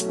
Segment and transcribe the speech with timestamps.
[0.00, 0.08] Boa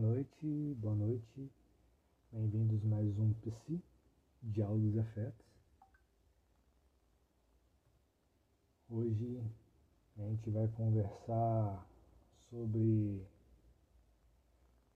[0.00, 1.50] noite, boa noite.
[2.32, 3.78] Bem-vindos mais um PC,
[4.40, 5.46] Diálogos e Afetos.
[8.88, 9.42] Hoje
[10.18, 11.86] a gente vai conversar
[12.48, 13.26] sobre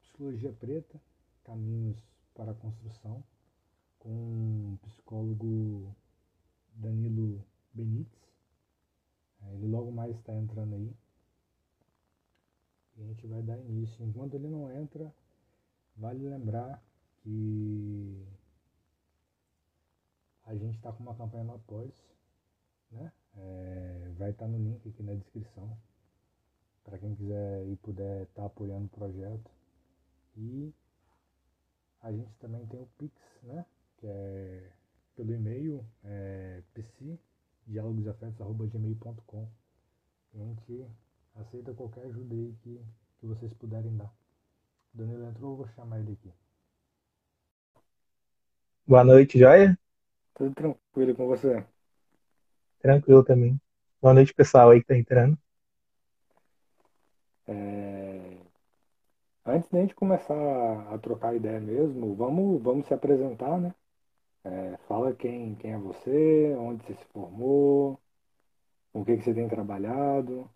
[0.00, 1.00] psicologia preta,
[1.44, 1.98] caminhos
[2.34, 3.22] para a construção,
[3.98, 5.94] com o psicólogo
[6.74, 8.18] Danilo Benites.
[9.52, 10.96] Ele logo mais está entrando aí.
[12.96, 14.04] E a gente vai dar início.
[14.04, 15.14] Enquanto ele não entra,
[15.96, 16.82] vale lembrar
[17.22, 18.26] que
[20.44, 21.94] a gente está com uma campanha no Apoies,
[22.90, 23.12] né?
[23.36, 25.76] É, vai estar tá no link aqui na descrição
[26.84, 29.50] para quem quiser e puder estar tá apoiando o projeto.
[30.36, 30.72] E
[32.02, 33.64] a gente também tem o Pix, né?
[33.98, 34.70] Que é
[35.16, 36.62] pelo e-mail é,
[37.66, 39.48] psidialogosafetos.gmail.com.
[40.32, 40.86] A gente
[41.34, 42.80] aceita qualquer ajuda aí que,
[43.18, 44.12] que vocês puderem dar.
[44.92, 46.32] Danilo entrou, eu vou chamar ele aqui.
[48.86, 49.78] Boa noite, Joia?
[50.34, 51.64] Tudo tranquilo com você?
[52.80, 53.60] Tranquilo também.
[54.00, 55.36] Boa noite, pessoal aí que tá entrando.
[57.46, 58.36] É...
[59.44, 63.74] Antes da gente começar a trocar ideia mesmo, vamos, vamos se apresentar, né?
[64.44, 68.00] É, fala quem, quem é você, onde você se formou,
[68.92, 70.48] com o que, que você tem trabalhado.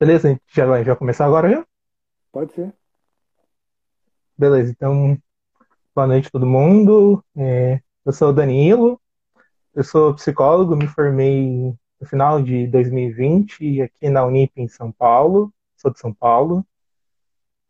[0.00, 1.66] Beleza, a gente já vai, já começar agora já?
[2.32, 2.72] Pode ser.
[4.36, 5.16] Beleza, então,
[5.94, 7.24] boa noite todo mundo.
[7.36, 9.00] É, eu sou o Danilo,
[9.74, 15.52] eu sou psicólogo, me formei no final de 2020 aqui na Unip em São Paulo,
[15.76, 16.64] sou de São Paulo.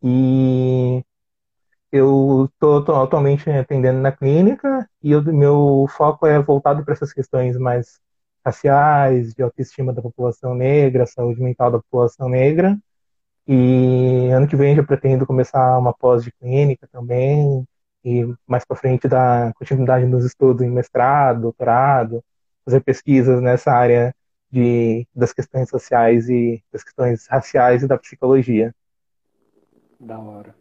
[0.02, 1.04] E
[1.92, 7.56] eu estou atualmente atendendo na clínica e o meu foco é voltado para essas questões
[7.56, 8.00] mais
[8.44, 12.76] raciais, de autoestima da população negra, saúde mental da população negra.
[13.46, 17.66] E ano que vem já pretendo começar uma pós de clínica também,
[18.04, 22.22] e mais para frente dar continuidade nos estudos em mestrado, doutorado,
[22.64, 24.14] fazer pesquisas nessa área
[24.50, 28.74] de, das questões sociais e das questões raciais e da psicologia.
[29.98, 30.54] Da hora.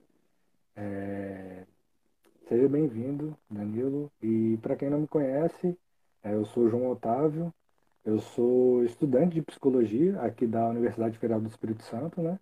[0.75, 1.63] É...
[2.47, 4.11] Seja bem-vindo, Danilo.
[4.21, 5.77] E para quem não me conhece,
[6.23, 7.53] é, eu sou João Otávio,
[8.03, 12.39] eu sou estudante de psicologia aqui da Universidade Federal do Espírito Santo, né?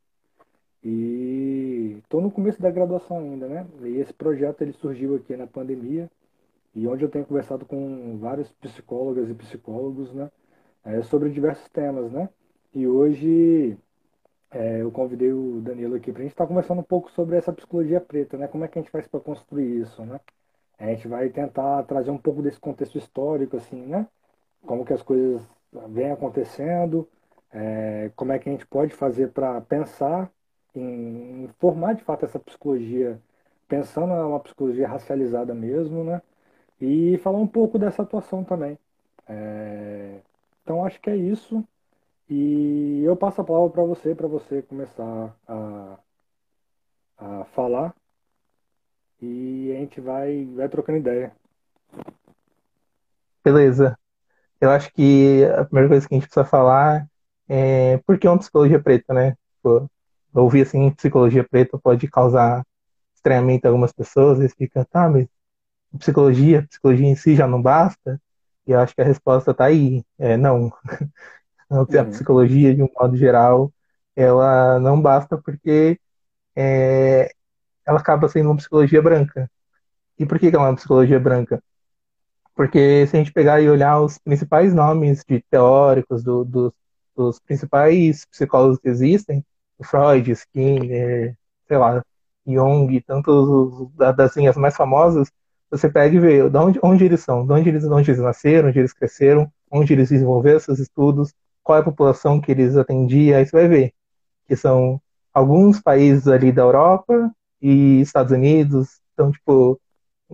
[0.83, 3.67] E estou no começo da graduação ainda, né?
[3.81, 6.09] E esse projeto ele surgiu aqui na pandemia
[6.75, 10.31] e onde eu tenho conversado com vários psicólogas e psicólogos, né?
[10.85, 12.29] É, sobre diversos temas, né?
[12.73, 13.77] E hoje
[14.51, 17.37] é, eu convidei o Danilo aqui para a gente estar tá conversando um pouco sobre
[17.37, 18.47] essa psicologia preta, né?
[18.47, 20.19] Como é que a gente faz para construir isso, né?
[20.79, 24.07] A gente vai tentar trazer um pouco desse contexto histórico, assim, né?
[24.65, 25.41] Como que as coisas
[25.89, 27.07] vêm acontecendo,
[27.51, 30.31] é, como é que a gente pode fazer para pensar
[30.75, 33.19] em, formar de fato essa psicologia,
[33.67, 36.21] pensando uma psicologia racializada mesmo, né?
[36.81, 38.77] E falar um pouco dessa atuação também.
[39.27, 40.19] É,
[40.63, 41.63] então acho que é isso.
[42.29, 45.99] E eu passo a palavra para você, para você começar a,
[47.17, 47.93] a falar.
[49.21, 51.31] E a gente vai, vai trocando ideia.
[53.43, 53.97] Beleza.
[54.61, 57.07] Eu acho que a primeira coisa que a gente precisa falar
[57.47, 59.35] é por que uma psicologia preta, né?
[59.61, 59.89] Pô,
[60.33, 62.63] ouvir assim, psicologia preta pode causar
[63.15, 65.27] estranhamento a algumas pessoas, eles ficam, tá, mas
[65.97, 68.21] psicologia, psicologia em si já não basta?
[68.67, 70.71] E eu acho que a resposta está aí, é não.
[71.71, 72.09] A uhum.
[72.09, 73.71] psicologia, de um modo geral,
[74.15, 75.99] ela não basta porque
[76.55, 77.31] é,
[77.85, 79.49] ela acaba sendo uma psicologia branca.
[80.17, 81.63] E por que ela é uma psicologia branca?
[82.55, 86.75] Porque se a gente pegar e olhar os principais nomes de teóricos, do, do,
[87.15, 89.45] dos principais psicólogos que existem,
[89.83, 91.35] Freud, Skinner,
[91.67, 92.03] sei lá,
[92.45, 95.31] Jung, tantos das linhas mais famosas,
[95.69, 98.21] você pega e vê de onde, onde eles são, de onde eles, de onde eles
[98.21, 101.33] nasceram, onde eles cresceram, onde eles desenvolveram seus estudos,
[101.63, 103.93] qual é a população que eles atendiam, aí você vai ver
[104.47, 104.99] que são
[105.33, 107.31] alguns países ali da Europa
[107.61, 109.79] e Estados Unidos, então, tipo,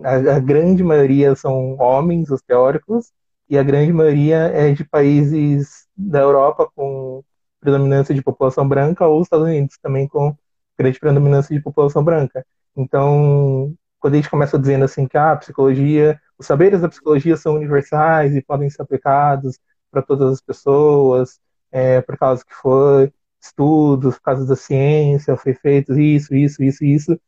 [0.02, 3.12] a, a grande maioria são homens, os teóricos,
[3.48, 7.22] e a grande maioria é de países da Europa com
[7.66, 10.36] predominância de população branca ou os Estados Unidos também com
[10.78, 12.46] grande predominância de população branca.
[12.76, 17.36] Então, quando a gente começa dizendo assim que ah, a psicologia, os saberes da psicologia
[17.36, 19.58] são universais e podem ser aplicados
[19.90, 21.40] para todas as pessoas,
[21.72, 26.84] é, por causa que foi, estudos, por causa da ciência, foi feito isso, isso, isso,
[26.84, 27.20] isso,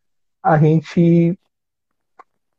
[0.43, 1.37] a gente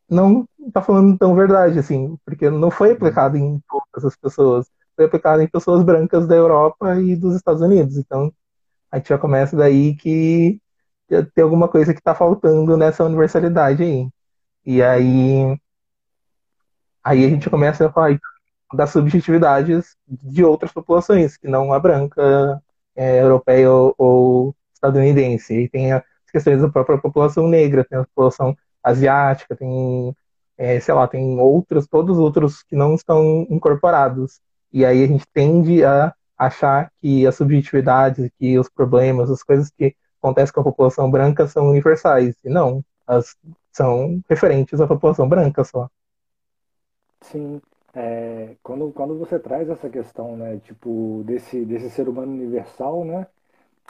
[0.09, 4.67] não está falando tão verdade, assim, porque não foi aplicado em todas as pessoas,
[5.07, 7.97] foi em pessoas brancas da Europa e dos Estados Unidos.
[7.97, 8.33] Então,
[8.91, 10.59] a gente já começa daí que
[11.33, 14.09] tem alguma coisa que está faltando nessa universalidade aí.
[14.65, 15.59] E aí,
[17.03, 18.19] aí a gente começa a falar
[18.73, 22.61] das subjetividades de outras populações, que não a branca,
[22.95, 25.53] é, europeia ou, ou estadunidense.
[25.53, 30.15] E tem as questões da própria população negra, tem a população asiática, tem,
[30.57, 34.39] é, sei lá, tem outros, todos os outros que não estão incorporados.
[34.71, 39.69] E aí a gente tende a achar que as subjetividades, que os problemas, as coisas
[39.69, 42.35] que acontecem com a população branca são universais.
[42.43, 43.35] E não, as
[43.71, 45.89] são referentes à população branca só.
[47.21, 47.61] Sim,
[47.93, 53.27] é, quando, quando você traz essa questão, né, tipo, desse, desse ser humano universal, né,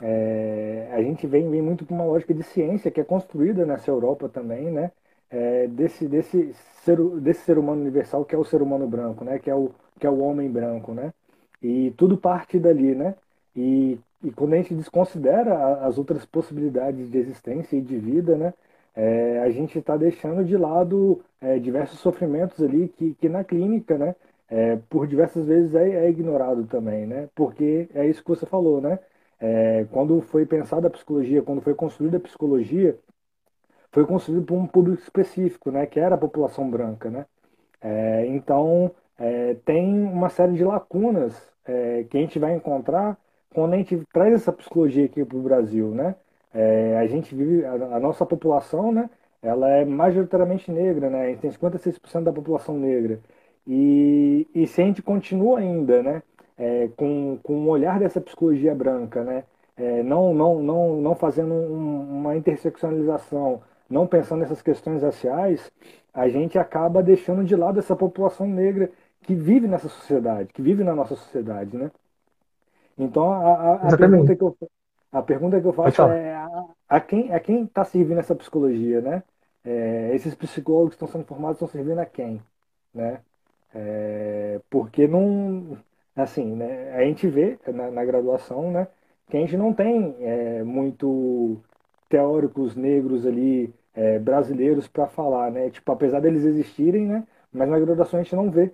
[0.02, 3.92] é, a gente vem, vem muito para uma lógica de ciência que é construída nessa
[3.92, 4.92] Europa também, né,
[5.30, 6.54] é, desse, desse,
[6.84, 9.72] ser, desse ser humano universal que é o ser humano branco, né, que é o,
[10.00, 11.14] que é o homem branco, né,
[11.62, 13.16] e tudo parte dali, né,
[13.56, 18.54] e, e quando a gente desconsidera as outras possibilidades de existência e de vida, né,
[18.96, 23.98] é, a gente está deixando de lado é, diversos sofrimentos ali que, que na clínica,
[23.98, 24.16] né,
[24.50, 28.82] é, por diversas vezes é, é, ignorado também, né, porque é isso que você falou,
[28.82, 29.00] né,
[29.40, 32.98] é, quando foi pensada a psicologia, quando foi construída a psicologia,
[33.92, 37.26] foi construído por um público específico, né, que era a população branca, né,
[37.82, 38.92] é, então
[39.66, 41.36] tem uma série de lacunas
[42.10, 43.18] que a gente vai encontrar
[43.54, 46.16] quando a gente traz essa psicologia aqui para o Brasil, né,
[46.54, 49.10] é, a gente vive, a, a, nossa população, né,
[49.42, 53.20] ela é majoritariamente negra, né, a gente tem 56% da população negra.
[53.68, 56.24] E, e se a gente continua ainda, né,
[56.58, 59.44] é, com, com um olhar dessa psicologia branca, né,
[59.78, 65.72] é, não, não, não, não fazendo um, uma interseccionalização, não pensando nessas questões raciais,
[66.14, 68.92] a gente acaba deixando de lado essa população negra
[69.24, 71.92] que vive nessa sociedade, que vive na nossa sociedade, né?
[72.98, 74.58] Então, a, a, a pergunta que eu,
[75.12, 79.02] a pergunta que eu faço é a, a, quem a quem está servindo essa psicologia,
[79.02, 79.24] né?
[79.64, 82.42] É, esses psicólogos que estão sendo formados estão servindo a quem,
[82.94, 83.22] né?
[83.74, 85.78] É, porque não,
[86.16, 86.94] assim, né?
[86.96, 88.88] A gente vê na, na graduação, né?
[89.30, 91.62] Que a gente não tem é, muito
[92.10, 95.70] teóricos negros ali é, brasileiros para falar, né?
[95.70, 97.28] Tipo, apesar deles existirem, né?
[97.52, 98.74] Mas na graduação a gente não vê,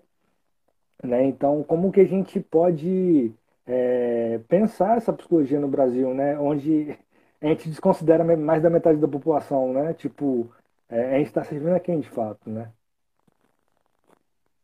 [1.04, 1.26] né?
[1.26, 3.34] Então, como que a gente pode
[3.66, 6.38] é, pensar essa psicologia no Brasil, né?
[6.40, 6.98] Onde
[7.42, 9.94] a gente desconsidera mais da metade da população, né?
[9.94, 10.50] Tipo,
[10.90, 12.70] é, a gente está servindo a quem de fato, né?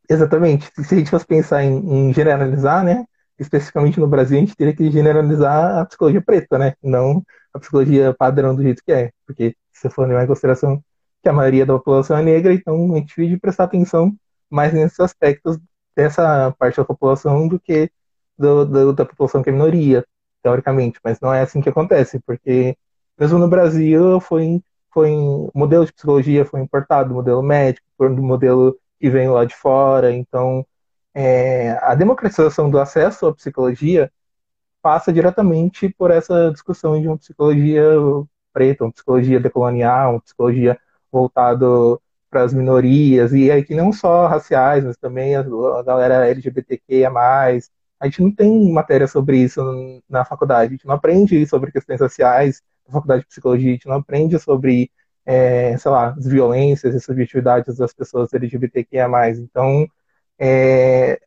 [0.10, 0.70] Exatamente.
[0.84, 3.06] Se a gente fosse pensar em, em, generalizar, né?
[3.40, 6.74] Especificamente no Brasil, a gente teria que generalizar a psicologia preta, né?
[6.84, 7.24] Não
[7.54, 9.12] a psicologia padrão do jeito que é.
[9.26, 10.84] Porque se for levar em consideração
[11.22, 14.16] que a maioria da população é negra, então a gente de prestar atenção
[14.50, 15.58] mais nesses aspectos
[15.96, 17.92] dessa parte da população do que
[18.38, 20.06] do, do, da população que é minoria,
[20.42, 22.76] teoricamente, mas não é assim que acontece, porque
[23.20, 24.62] mesmo no Brasil foi,
[24.92, 29.46] foi o modelo de psicologia foi importado, o modelo médico, um modelo que vem lá
[29.46, 30.66] de fora, então
[31.14, 34.12] é, a democratização do acesso à psicologia
[34.82, 37.84] passa diretamente por essa discussão de uma psicologia
[38.54, 40.80] preta, uma psicologia decolonial, uma psicologia
[41.12, 46.28] voltado para as minorias, e aí que não só raciais, mas também a, a galera
[46.28, 47.12] LGBTQIA+,
[48.00, 49.62] a gente não tem matéria sobre isso
[50.10, 53.88] na faculdade, a gente não aprende sobre questões sociais na faculdade de psicologia, a gente
[53.88, 54.90] não aprende sobre,
[55.26, 59.08] é, sei lá, as violências e subjetividades das pessoas LGBTQIA+.
[59.38, 59.88] Então,
[60.40, 61.20] é,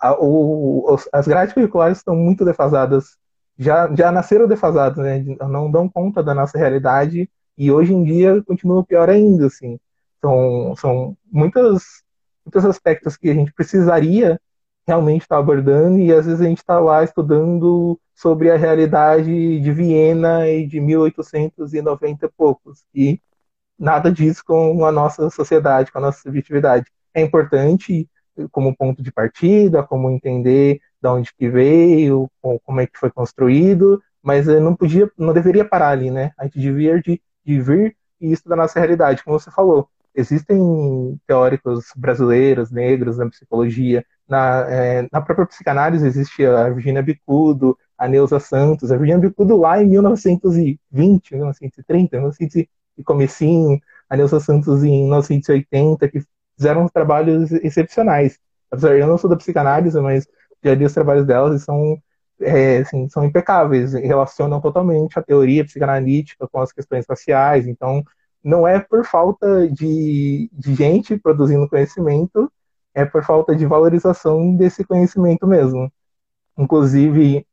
[0.00, 3.16] a, o, as grades curriculares estão muito defasadas,
[3.58, 7.28] já, já nasceram defasadas, né, não dão conta da nossa realidade
[7.58, 9.78] e hoje em dia continua pior ainda, assim.
[10.24, 12.02] São, são muitas,
[12.44, 14.40] muitos aspectos que a gente precisaria
[14.86, 19.72] realmente está abordando e às vezes a gente está lá estudando sobre a realidade de
[19.72, 23.20] Viena e de 1890 e poucos e
[23.78, 26.86] nada disso com a nossa sociedade, com a nossa subjetividade.
[27.14, 28.08] É importante
[28.50, 32.30] como ponto de partida, como entender de onde que veio,
[32.64, 36.32] como é que foi construído, mas não podia, não deveria parar ali, né?
[36.38, 39.88] A gente devia de, de vir e estudar a nossa realidade, como você falou.
[40.14, 47.76] Existem teóricos brasileiros, negros na psicologia, na, é, na própria psicanálise existe a Virginia Bicudo,
[47.96, 48.90] a Neuza Santos.
[48.90, 52.56] A Virginia Bicudo lá em 1920, 1930, 1900
[52.98, 56.22] e comecinho, a Neuza Santos em 1980, que
[56.56, 58.38] fizeram trabalhos excepcionais.
[58.70, 60.26] Apesar eu não sou da psicanálise, mas
[60.62, 62.00] já li os trabalhos delas e são
[62.40, 68.02] é, assim, são impecáveis, relacionam totalmente a teoria psicanalítica com as questões raciais, então
[68.44, 72.50] não é por falta de, de gente produzindo conhecimento,
[72.94, 75.90] é por falta de valorização desse conhecimento mesmo.
[76.58, 77.46] Inclusive,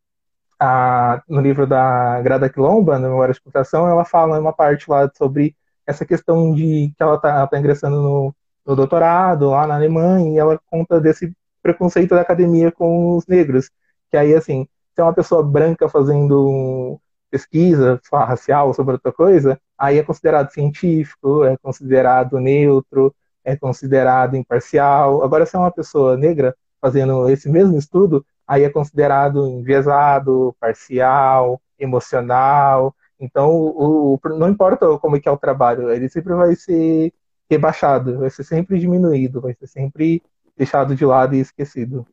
[0.59, 5.09] a, no livro da Grada Quilomba, na Memória de Computação, ela fala uma parte lá
[5.17, 5.55] sobre
[5.85, 10.37] essa questão de que ela está tá ingressando no, no doutorado lá na Alemanha, e
[10.37, 13.69] ela conta desse preconceito da academia com os negros.
[14.11, 16.99] Que aí, assim, se é uma pessoa branca fazendo
[17.31, 25.23] pesquisa racial sobre outra coisa, aí é considerado científico, é considerado neutro, é considerado imparcial.
[25.23, 31.61] Agora, se é uma pessoa negra fazendo esse mesmo estudo, aí é considerado enviesado, parcial,
[31.79, 32.93] emocional.
[33.19, 37.13] Então, o, o, não importa como é que é o trabalho, ele sempre vai ser
[37.49, 40.21] rebaixado, vai ser sempre diminuído, vai ser sempre
[40.57, 42.05] deixado de lado e esquecido.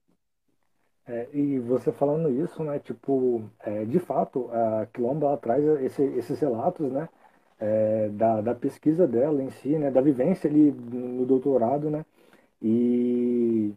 [1.09, 6.39] É, e você falando isso, né, tipo, é, de fato, a Quilomba traz esse, esses
[6.41, 7.09] relatos, né,
[7.61, 12.05] é, da, da pesquisa dela em si, né, da vivência ali no doutorado, né,
[12.63, 13.73] e,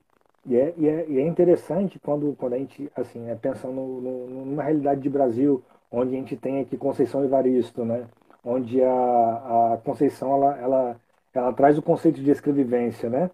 [0.45, 4.27] e, é, e, é, e é interessante quando, quando a gente, assim, é pensando no,
[4.27, 8.07] numa realidade de Brasil, onde a gente tem aqui Conceição Evaristo, né,
[8.43, 11.01] onde a, a Conceição, ela, ela,
[11.33, 13.29] ela traz o conceito de escrevivência, né,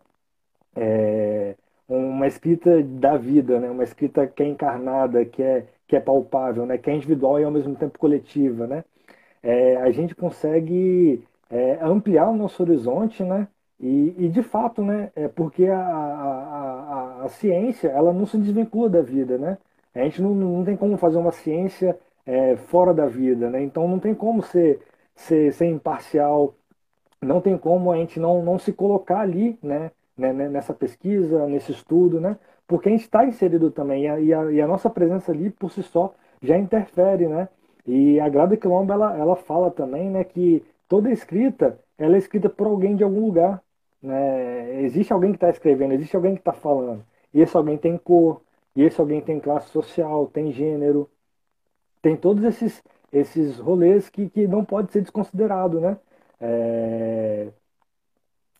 [0.75, 1.55] é,
[1.87, 3.69] uma escrita da vida, né?
[3.69, 6.77] Uma escrita que é encarnada, que é que é palpável, né?
[6.77, 8.83] Que é individual e ao mesmo tempo coletiva, né?
[9.45, 13.47] É, a gente consegue é, ampliar o nosso horizonte, né?
[13.79, 15.11] E, e de fato, né?
[15.15, 19.57] É porque a, a, a, a, ciência ela não se desvincula da vida, né?
[19.93, 23.61] A gente não, não tem como fazer uma ciência é, fora da vida, né?
[23.63, 24.81] Então não tem como ser,
[25.15, 26.55] ser, ser imparcial,
[27.21, 29.91] não tem como a gente não, não se colocar ali, né?
[30.17, 32.37] né, né, nessa pesquisa, nesse estudo, né?
[32.67, 35.49] Porque a gente está inserido também e a, e, a, e a, nossa presença ali
[35.49, 37.49] por si só já interfere, né?
[37.85, 42.49] E a Grada Quilombo ela, ela fala também, né, que toda escrita ela é escrita
[42.49, 43.61] por alguém de algum lugar,
[44.01, 44.83] né?
[44.83, 47.05] Existe alguém que está escrevendo, existe alguém que está falando.
[47.33, 48.41] E esse alguém tem cor,
[48.75, 51.09] e esse alguém tem classe social, tem gênero,
[52.01, 55.97] tem todos esses esses rolês que, que não pode ser desconsiderado, né?
[56.41, 57.47] É,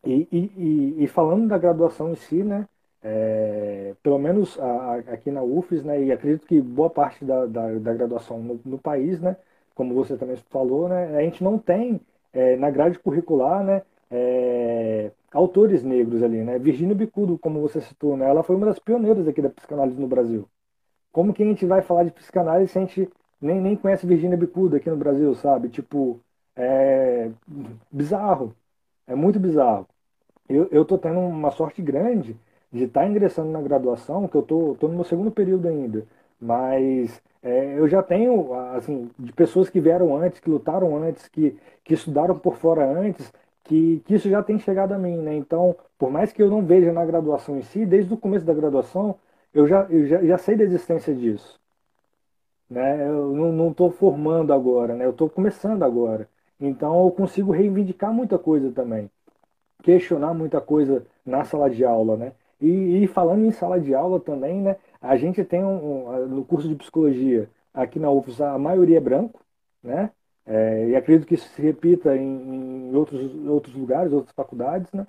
[0.06, 2.68] e, e, e, falando da graduação em si, né,
[3.08, 7.46] é, pelo menos a, a, aqui na UFES, né, e acredito que boa parte da,
[7.46, 9.38] da, da graduação no, no, país, né,
[9.76, 12.02] como você também falou, né, a gente não tem
[12.34, 18.18] é, na grade curricular, né, é, autores negros ali, né, Virginia Bicudo, como você citou,
[18.18, 20.50] né, ela foi uma das pioneiras aqui da psicanálise no Brasil.
[21.12, 23.10] Como que a gente vai falar de psicanálise se a gente
[23.42, 25.70] nem, nem conhece Virginia Bicudo aqui no Brasil, sabe?
[25.70, 26.20] Tipo,
[26.56, 27.30] é
[27.92, 28.56] bizarro,
[29.08, 29.88] é muito bizarro
[30.50, 32.38] eu, eu tô tendo uma sorte grande
[32.76, 36.06] de estar tá ingressando na graduação, que eu tô, tô no meu segundo período ainda,
[36.40, 41.58] mas é, eu já tenho, assim, de pessoas que vieram antes, que lutaram antes, que,
[41.84, 43.32] que estudaram por fora antes,
[43.64, 45.36] que, que isso já tem chegado a mim, né?
[45.36, 48.54] Então, por mais que eu não veja na graduação em si, desde o começo da
[48.54, 49.16] graduação,
[49.54, 51.60] eu já, eu já, já sei da existência disso.
[52.70, 53.08] Né?
[53.08, 55.06] Eu não estou formando agora, né?
[55.06, 56.28] eu estou começando agora.
[56.60, 59.10] Então, eu consigo reivindicar muita coisa também
[59.86, 62.34] questionar muita coisa na sala de aula, né?
[62.66, 64.78] E, e falando em sala de aula também, né?
[65.00, 69.02] A gente tem um, um, no curso de psicologia aqui na UFS a maioria é
[69.02, 69.40] branco,
[69.84, 70.10] né?
[70.48, 75.06] É, e acredito que isso se repita em, em, outros, outros lugares, outras faculdades, né?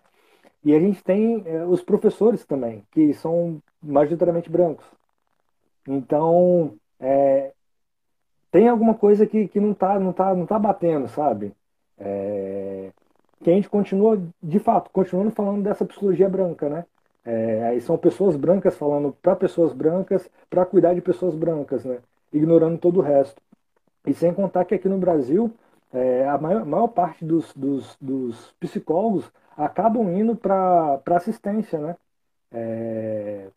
[0.62, 4.84] E a gente tem é, os professores também, que são majoritariamente brancos.
[5.88, 7.52] Então, é,
[8.50, 11.54] tem alguma coisa que, que não está não tá, não tá batendo, sabe?
[11.98, 12.90] É,
[13.42, 16.84] que a gente continua, de fato, continuando falando dessa psicologia branca, né?
[17.26, 21.98] É, aí são pessoas brancas falando para pessoas brancas, para cuidar de pessoas brancas, né?
[22.32, 23.42] Ignorando todo o resto.
[24.06, 25.52] E sem contar que aqui no Brasil,
[25.92, 31.96] é, a maior, maior parte dos, dos, dos, psicólogos acabam indo para assistência, né?
[32.52, 33.48] É,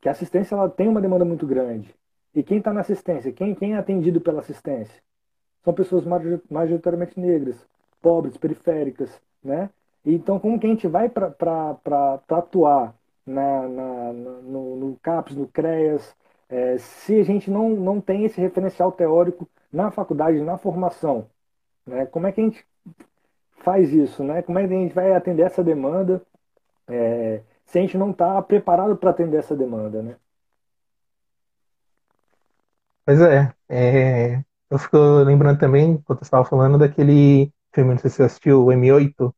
[0.00, 1.92] que a assistência ela tem uma demanda muito grande.
[2.32, 3.32] E quem está na assistência?
[3.32, 5.02] Quem, quem é atendido pela assistência?
[5.64, 6.04] São pessoas
[6.48, 7.56] majoritariamente negras,
[8.00, 9.10] pobres, periféricas,
[9.42, 9.68] né?
[10.04, 12.94] Então, como que a gente vai para atuar
[13.26, 16.14] na, na, no, no CAPES, no CREAS,
[16.48, 21.28] é, se a gente não, não tem esse referencial teórico na faculdade, na formação?
[21.86, 22.06] Né?
[22.06, 22.64] Como é que a gente
[23.58, 24.22] faz isso?
[24.22, 24.42] Né?
[24.42, 26.22] Como é que a gente vai atender essa demanda
[26.88, 30.02] é, se a gente não está preparado para atender essa demanda?
[30.02, 30.16] Né?
[33.04, 38.10] Pois é, é, eu fico lembrando também, quando você estava falando, daquele filme, não sei
[38.10, 39.32] se você assistiu, o M8,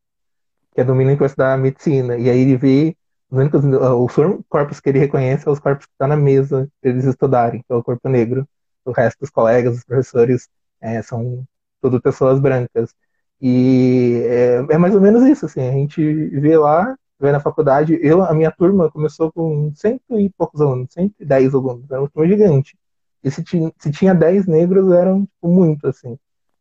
[0.73, 2.17] que é do estudar medicina.
[2.17, 2.97] E aí ele vê
[3.31, 7.05] os únicos, o corpos que ele reconhece é os corpos que estão na mesa eles
[7.05, 8.47] estudarem, que é o corpo negro.
[8.85, 10.49] O resto dos colegas, os professores,
[10.81, 11.45] é, são
[11.81, 12.93] tudo pessoas brancas.
[13.41, 16.01] E é, é, mais ou menos isso, assim, a gente
[16.39, 20.91] vê lá, vê na faculdade, eu, a minha turma começou com cento e poucos alunos,
[20.93, 22.77] 110 alunos, era uma turma gigante.
[23.23, 26.17] E se tinha, se tinha 10 negros, eram tipo, muito, assim.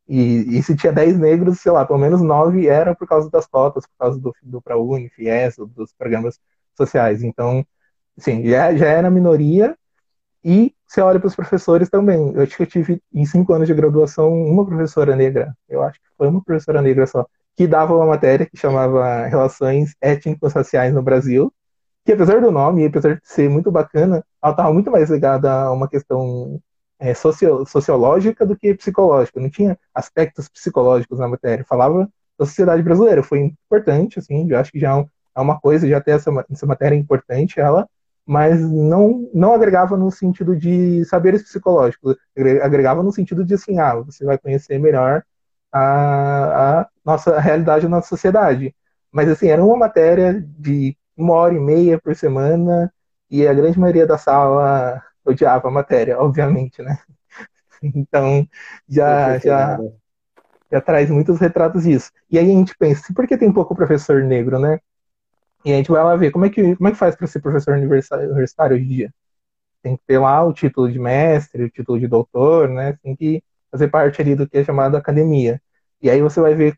[0.08, 3.46] E, e, se tinha 10 negros, sei lá, pelo menos 9 era por causa das
[3.46, 6.40] cotas, por causa do, do ProUni, FIES, dos programas
[6.78, 7.22] sociais.
[7.22, 7.64] Então,
[8.18, 9.76] sim, já, já era minoria.
[10.44, 12.32] E você olha para os professores também.
[12.34, 15.54] Eu acho que eu tive, em cinco anos de graduação, uma professora negra.
[15.68, 17.26] Eu acho que foi uma professora negra só.
[17.56, 21.52] Que dava uma matéria que chamava Relações Étnico-Sociais no Brasil.
[22.04, 25.52] Que apesar do nome, e apesar de ser muito bacana, ela estava muito mais ligada
[25.52, 26.60] a uma questão
[26.98, 29.40] é, socio, sociológica do que psicológica.
[29.40, 31.64] Não tinha aspectos psicológicos na matéria.
[31.68, 32.08] Falava
[32.38, 33.22] da sociedade brasileira.
[33.22, 35.04] Foi importante, assim, eu acho que já é,
[35.38, 37.88] é uma coisa, já ter essa, essa matéria importante, ela,
[38.26, 42.16] mas não, não agregava no sentido de saberes psicológicos.
[42.62, 45.24] Agregava no sentido de, assim, ah, você vai conhecer melhor
[45.72, 48.74] a, a nossa a realidade da nossa sociedade.
[49.12, 52.92] Mas, assim, era uma matéria de uma hora e meia por semana,
[53.30, 56.98] e a grande maioria da sala odiava a matéria, obviamente, né?
[57.82, 58.44] Então,
[58.88, 59.78] já, já,
[60.70, 62.10] já traz muitos retratos disso.
[62.30, 64.80] E aí a gente pensa, por que tem pouco professor negro, né?
[65.64, 67.40] E a gente vai lá ver como é que, como é que faz para ser
[67.40, 69.14] professor universitário hoje em dia.
[69.82, 72.98] Tem que ter lá o título de mestre, o título de doutor, né?
[73.02, 75.60] Tem que fazer parte ali do que é chamado academia.
[76.02, 76.76] E aí você vai ver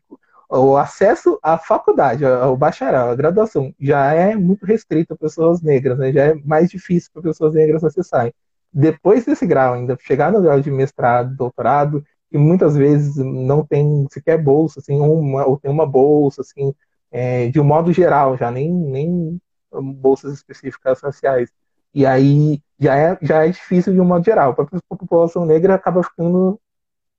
[0.49, 5.97] o acesso à faculdade, ao bacharel, à graduação, já é muito restrito a pessoas negras,
[5.97, 6.11] né?
[6.11, 8.33] já é mais difícil para pessoas negras acessarem
[8.73, 14.07] depois desse grau, ainda chegar no grau de mestrado, doutorado, e muitas vezes não tem
[14.09, 16.73] sequer bolsa, assim, uma, ou tem uma bolsa, assim,
[17.11, 19.41] é, de um modo geral, já nem, nem
[19.71, 21.51] bolsas específicas sociais.
[21.93, 24.55] E aí já é, já é difícil de um modo geral.
[24.55, 26.59] Para a população negra acaba ficando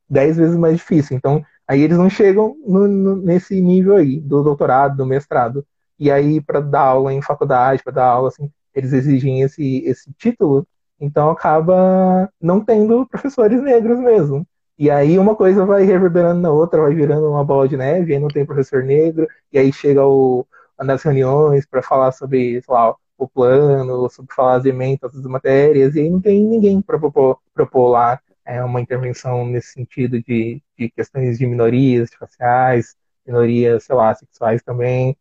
[0.08, 1.16] dez vezes mais difícil.
[1.16, 5.66] Então, aí eles não chegam no, no, nesse nível aí, do doutorado, do mestrado.
[5.98, 10.12] E aí, para dar aula em faculdade, para dar aula, assim, eles exigem esse, esse
[10.14, 10.66] título
[11.02, 14.46] então acaba não tendo professores negros mesmo.
[14.82, 18.18] E aí uma coisa vai reverberando na outra, vai virando uma bola de neve, aí
[18.18, 20.44] não tem professor negro, e aí chega o,
[20.80, 25.94] nas reuniões para falar sobre, sei lá, o plano, sobre falar as emendas das matérias,
[25.94, 30.60] e aí não tem ninguém para propor, propor lá é, uma intervenção nesse sentido de,
[30.76, 35.16] de questões de minorias raciais, minorias, sei lá, sexuais também,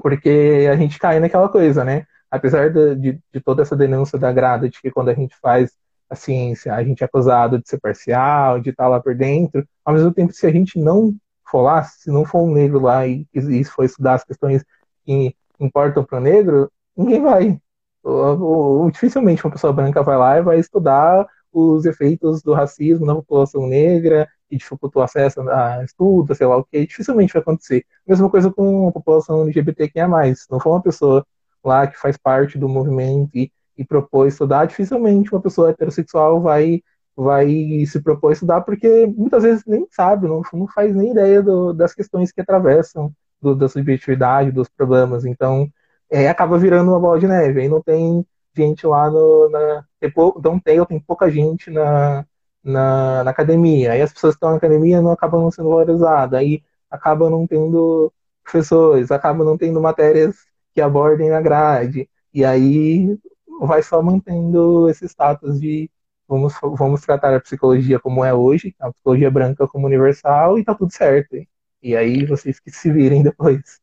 [0.00, 2.06] porque a gente cai naquela coisa, né?
[2.30, 5.72] apesar de, de, de, toda essa denúncia da grada de que quando a gente faz
[6.10, 9.94] a ciência, a gente é acusado de ser parcial, de estar lá por dentro, ao
[9.94, 11.14] mesmo tempo, se a gente não
[11.50, 14.64] for lá, se não for um negro lá e, e for estudar as questões
[15.04, 17.60] que importam para o negro, ninguém vai.
[18.02, 23.06] Ou, ou, dificilmente uma pessoa branca vai lá e vai estudar os efeitos do racismo
[23.06, 27.42] na população negra e dificultou o acesso a estudo, sei lá o que, dificilmente vai
[27.42, 27.84] acontecer.
[28.06, 30.34] Mesma coisa com a população LGBTQIA+.
[30.34, 31.26] Se não for uma pessoa
[31.64, 36.82] lá que faz parte do movimento e, e propôs estudar, dificilmente uma pessoa heterossexual vai
[37.16, 41.72] vai se propor estudar porque muitas vezes nem sabe, não, não faz nem ideia do,
[41.72, 45.24] das questões que atravessam do, da subjetividade, dos problemas.
[45.24, 45.70] Então,
[46.10, 47.60] é, acaba virando uma bola de neve.
[47.62, 48.24] Aí não tem
[48.56, 49.48] gente lá no.
[49.50, 50.12] Na, tem,
[50.44, 52.24] não tem, ou tem pouca gente na,
[52.62, 53.92] na, na, academia.
[53.92, 56.38] Aí as pessoas que estão na academia não acabam não sendo valorizadas.
[56.38, 58.12] Aí acaba não tendo
[58.42, 60.36] professores, acaba não tendo matérias
[60.74, 62.08] que abordem a grade.
[62.32, 63.18] E aí
[63.60, 65.90] vai só mantendo esse status de
[66.28, 70.74] vamos, vamos tratar a psicologia como é hoje, a psicologia branca como universal, e tá
[70.74, 71.36] tudo certo.
[71.82, 73.80] E aí vocês que se virem depois.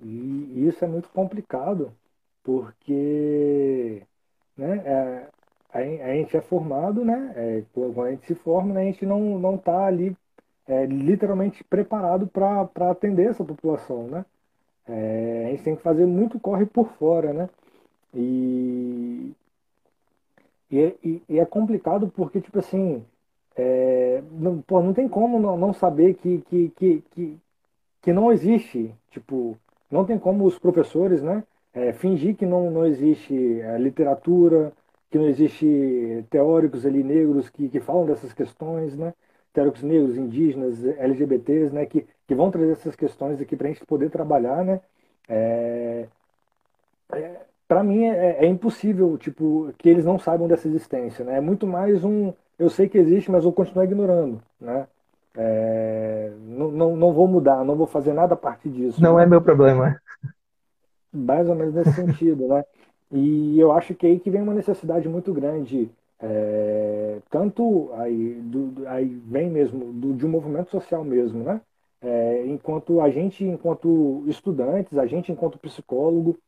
[0.00, 1.92] E isso é muito complicado,
[2.42, 4.02] porque
[4.56, 5.28] né, é,
[5.72, 7.32] a, a, gente é formado, né?
[7.34, 10.16] É, quando a gente se forma, né, a gente não, não tá ali
[10.66, 14.24] é, literalmente preparado para atender essa população, né?
[14.86, 17.48] É, a gente tem que fazer muito corre por fora, né?
[18.16, 19.34] E,
[20.70, 23.04] e, e é complicado porque, tipo assim,
[23.56, 27.38] é, não, pô, não tem como não, não saber que, que, que, que,
[28.02, 29.56] que não existe, tipo,
[29.90, 34.72] não tem como os professores, né, é, fingir que não, não existe é, literatura,
[35.10, 39.14] que não existe teóricos ali negros que, que falam dessas questões, né,
[39.52, 43.86] teóricos negros, indígenas, LGBTs, né, que, que vão trazer essas questões aqui para a gente
[43.86, 44.80] poder trabalhar, né?
[45.28, 46.08] É,
[47.12, 51.38] é, para mim é, é, impossível, tipo, que eles não saibam dessa existência, né?
[51.38, 54.86] É muito mais um, eu sei que existe, mas vou continuar ignorando, né?
[55.36, 59.02] É, não, não, não vou mudar, não vou fazer nada a partir disso.
[59.02, 59.24] Não né?
[59.24, 60.00] é meu problema.
[61.12, 62.64] mais ou menos nesse sentido, né?
[63.10, 68.86] E eu acho que aí que vem uma necessidade muito grande, é, tanto aí, do,
[68.86, 71.60] aí vem mesmo do, de um movimento social mesmo, né?
[72.00, 76.38] É, enquanto a gente, enquanto estudantes, a gente, enquanto psicólogo,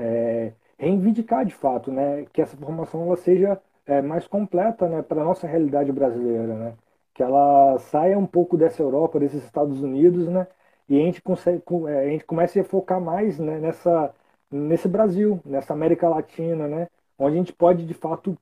[0.00, 5.20] é, reivindicar de fato, né, que essa formação ela seja é, mais completa, né, para
[5.22, 6.74] a nossa realidade brasileira, né,
[7.14, 10.46] que ela saia um pouco dessa Europa, desses Estados Unidos, né,
[10.88, 14.14] e a gente consegue, é, a gente comece a focar mais né, nessa
[14.50, 18.36] nesse Brasil, nessa América Latina, né, onde a gente pode de fato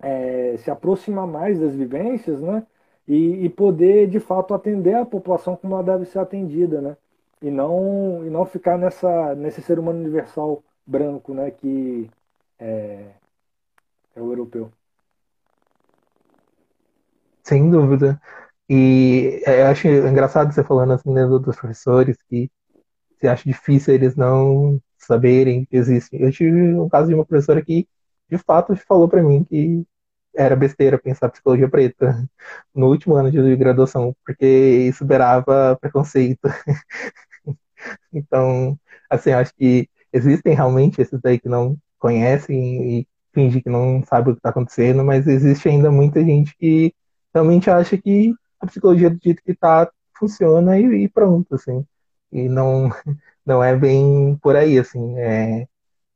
[0.00, 2.66] é, se aproximar mais das vivências, né,
[3.06, 6.96] e, e, poder de fato atender a população como ela deve ser atendida, né,
[7.42, 12.10] e não e não ficar nessa nesse ser humano universal branco, né, que
[12.58, 13.10] é,
[14.14, 14.70] é o europeu.
[17.42, 18.20] Sem dúvida.
[18.68, 22.50] E é, eu acho engraçado você falando assim né, dos professores que
[23.18, 26.16] você acha difícil eles não saberem que existe.
[26.20, 27.86] Eu tive um caso de uma professora que
[28.30, 29.86] de fato falou para mim que
[30.34, 32.28] era besteira pensar psicologia preta
[32.74, 34.46] no último ano de graduação, porque
[34.88, 36.48] isso beirava preconceito.
[38.12, 38.78] então,
[39.10, 44.30] assim, acho que existem realmente esses aí que não conhecem e fingem que não sabe
[44.30, 46.94] o que está acontecendo, mas existe ainda muita gente que
[47.34, 51.84] realmente acha que a psicologia do jeito que está funciona e, e, pronto, assim.
[52.32, 52.90] E não,
[53.44, 55.18] não é bem por aí, assim.
[55.18, 55.66] É,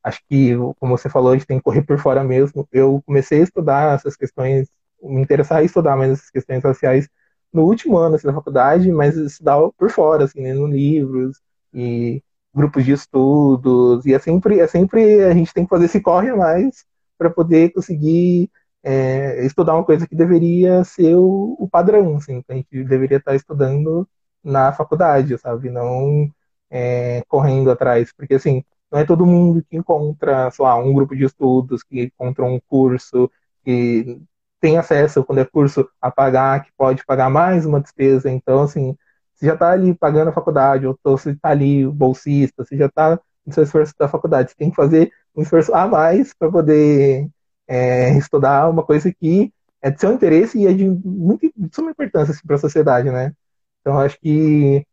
[0.05, 2.67] acho que, como você falou, a gente tem que correr por fora mesmo.
[2.73, 4.69] Eu comecei a estudar essas questões,
[5.03, 7.09] me interessar em estudar mais essas questões raciais
[7.53, 11.41] no último ano assim, da faculdade, mas estudar por fora, assim, lendo livros
[11.75, 12.23] e
[12.55, 16.31] grupos de estudos, e é sempre, é sempre a gente tem que fazer esse corre
[16.31, 16.85] a mais
[17.17, 18.51] para poder conseguir
[18.83, 23.19] é, estudar uma coisa que deveria ser o, o, padrão, assim, que a gente deveria
[23.19, 24.09] estar estudando
[24.43, 25.71] na faculdade, sabe?
[25.71, 26.31] Não
[26.71, 31.15] é, correndo atrás, porque assim, não é todo mundo que encontra, sei lá, um grupo
[31.17, 33.31] de estudos, que encontra um curso,
[33.65, 34.21] que
[34.61, 38.31] tem acesso, quando é curso, a pagar, que pode pagar mais uma despesa.
[38.31, 38.97] Então, assim,
[39.39, 43.21] você já está ali pagando a faculdade, ou você está ali bolsista, você já está
[43.47, 44.51] no seu esforço da faculdade.
[44.51, 47.29] Você tem que fazer um esforço a mais para poder
[47.69, 51.93] é, estudar uma coisa que é de seu interesse e é de muita de suma
[51.93, 53.33] importância assim, para a sociedade, né?
[53.81, 54.85] Então, acho que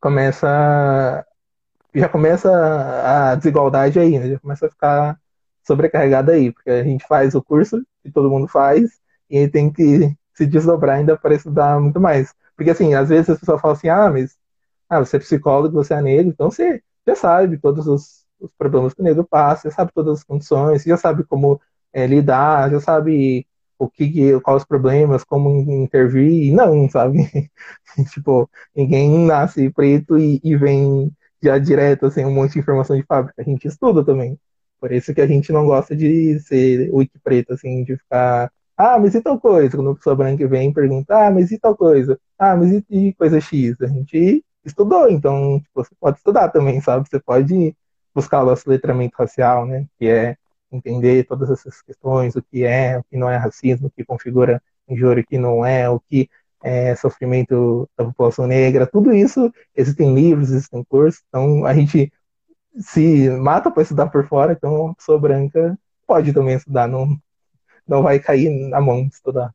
[0.00, 1.24] começa
[1.94, 2.50] já começa
[3.32, 4.30] a desigualdade aí, né?
[4.30, 5.20] Já começa a ficar
[5.64, 8.90] sobrecarregada aí, porque a gente faz o curso que todo mundo faz
[9.30, 12.34] e aí tem que se desdobrar ainda para estudar muito mais.
[12.62, 14.38] Porque, assim, às vezes as pessoas falam assim, ah, mas
[14.88, 18.94] ah, você é psicólogo, você é negro, então você já sabe todos os, os problemas
[18.94, 21.60] que o negro passa, já sabe todas as condições, já sabe como
[21.92, 23.46] é, lidar, já sabe
[23.76, 27.28] o que, quais os problemas, como intervir, não, sabe?
[28.12, 31.10] tipo, ninguém nasce preto e, e vem
[31.42, 34.38] já direto, assim, um monte de informação de fábrica, a gente estuda também.
[34.80, 38.98] Por isso que a gente não gosta de ser wiki preto, assim, de ficar ah,
[38.98, 39.76] mas e tal coisa?
[39.76, 42.18] Quando a pessoa branca vem e pergunta, ah, mas e tal coisa?
[42.38, 43.80] Ah, mas e, e coisa X?
[43.80, 47.08] A gente estudou, então tipo, você pode estudar também, sabe?
[47.08, 47.76] Você pode
[48.14, 49.86] buscar o nosso letramento racial, né?
[49.98, 50.36] Que é
[50.70, 54.62] entender todas essas questões, o que é, o que não é racismo, o que configura
[54.88, 56.28] injúria, o que não é, o que
[56.62, 62.12] é sofrimento da população negra, tudo isso, existem livros, existem cursos, então a gente
[62.78, 67.18] se mata para estudar por fora, então a pessoa branca pode também estudar, não,
[67.92, 69.54] não vai cair na mão estudar.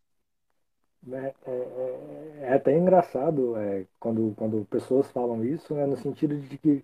[1.11, 6.37] É, é, é, é até engraçado é, quando, quando pessoas falam isso, né, no sentido
[6.37, 6.83] de que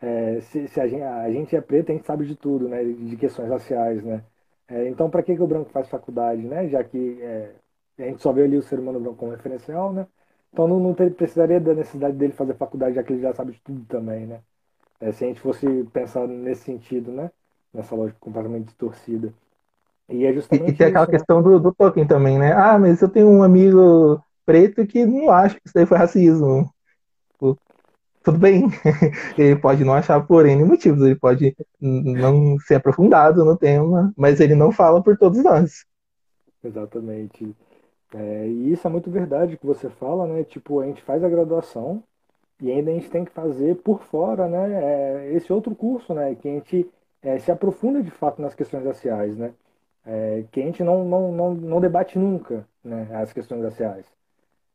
[0.00, 2.84] é, se, se a, gente, a, gente, é preto, a gente sabe de tudo, né,
[2.84, 4.24] de questões raciais, né?
[4.68, 6.68] É, então, para que, que o branco faz faculdade, né?
[6.68, 7.54] Já que é,
[7.98, 10.06] a gente só vê ali o ser humano branco como referencial, né?
[10.52, 13.52] Então não, não ter, precisaria da necessidade dele fazer faculdade, já que ele já sabe
[13.52, 14.40] de tudo também, né?
[15.12, 17.30] se a gente fosse pensar nesse sentido, né?
[17.74, 19.32] Nessa lógica completamente distorcida.
[20.08, 20.70] E é justamente.
[20.70, 21.18] E, e tem aquela isso, né?
[21.18, 22.52] questão do, do Tolkien também, né?
[22.52, 26.72] Ah, mas eu tenho um amigo preto que não acha que isso daí foi racismo.
[28.24, 28.66] Tudo bem,
[29.36, 34.38] ele pode não achar por N motivos, ele pode não ser aprofundado no tema, mas
[34.38, 35.84] ele não fala por todos nós.
[36.62, 37.52] Exatamente.
[38.14, 40.44] É, e isso é muito verdade que você fala, né?
[40.44, 42.02] Tipo, a gente faz a graduação
[42.60, 44.72] e ainda a gente tem que fazer por fora, né?
[44.72, 46.34] É, esse outro curso, né?
[46.36, 46.88] Que a gente
[47.22, 49.52] é, se aprofunda de fato nas questões raciais, né?
[50.06, 54.06] É, que a gente não, não, não, não debate nunca né, as questões raciais.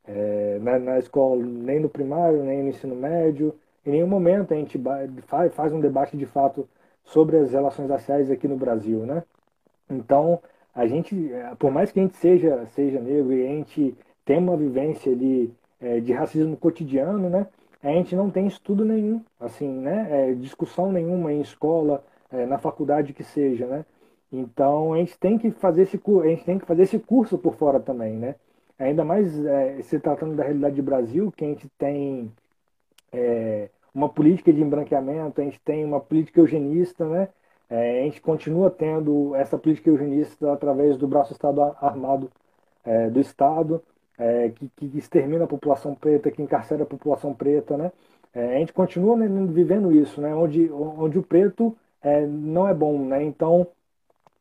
[0.05, 3.53] É, na, na, escola, nem no primário, nem no ensino médio,
[3.85, 4.81] em nenhum momento a gente
[5.23, 6.67] faz, faz um debate de fato
[7.03, 9.23] sobre as relações raciais aqui no Brasil, né?
[9.89, 10.41] Então,
[10.73, 14.39] a gente, é, por mais que a gente seja, seja negro e a gente tenha
[14.39, 15.11] uma vivência
[15.81, 17.47] é, de racismo cotidiano, né?
[17.83, 20.07] a gente não tem estudo nenhum, assim, né?
[20.09, 22.03] É, discussão nenhuma em escola,
[22.49, 23.85] na faculdade que seja, né?
[24.31, 27.55] Então a gente tem que fazer esse a gente tem que fazer esse curso por
[27.55, 28.35] fora também, né?
[28.79, 32.31] Ainda mais é, se tratando da realidade do Brasil, que a gente tem
[33.11, 37.29] é, uma política de embranqueamento, a gente tem uma política eugenista, né?
[37.69, 42.29] É, a gente continua tendo essa política eugenista através do braço Estado armado
[42.85, 43.83] é, do Estado,
[44.17, 47.91] é, que, que, extermina a população preta, que encarcera a população preta, né?
[48.33, 50.33] É, a gente continua né, vivendo isso, né?
[50.35, 51.75] Onde, onde o preto
[52.29, 53.21] não é bom, né?
[53.23, 53.67] Então,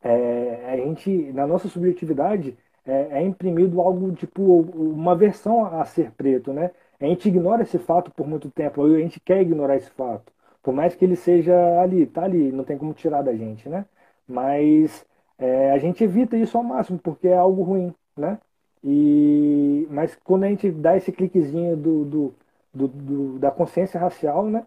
[0.06, 6.52] é, a gente, na nossa subjetividade, é, imprimido algo tipo uma versão a ser preto,
[6.52, 6.70] né?
[7.00, 10.32] A gente ignora esse fato por muito tempo, a gente quer ignorar esse fato.
[10.62, 13.84] Por mais que ele seja ali, tá ali, não tem como tirar da gente, né?
[14.28, 15.04] Mas
[15.38, 18.38] é, a gente evita isso ao máximo, porque é algo ruim, né?
[18.84, 22.34] E, mas quando a gente dá esse cliquezinho do, do,
[22.72, 24.64] do, do, da consciência racial, né?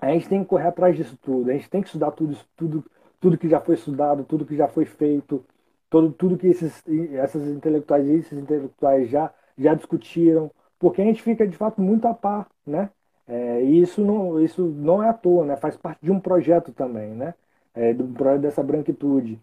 [0.00, 1.50] A gente tem que correr atrás disso tudo.
[1.50, 2.84] A gente tem que estudar tudo, tudo,
[3.22, 5.44] tudo que já foi estudado, tudo que já foi feito,
[5.88, 6.82] todo, tudo que esses,
[7.14, 12.08] essas intelectuais e esses intelectuais já, já discutiram, porque a gente fica de fato muito
[12.08, 12.90] a par, né?
[13.28, 15.56] É, e isso não, isso não é à toa, né?
[15.56, 17.34] Faz parte de um projeto também, né?
[17.74, 19.40] É, do projeto dessa branquitude.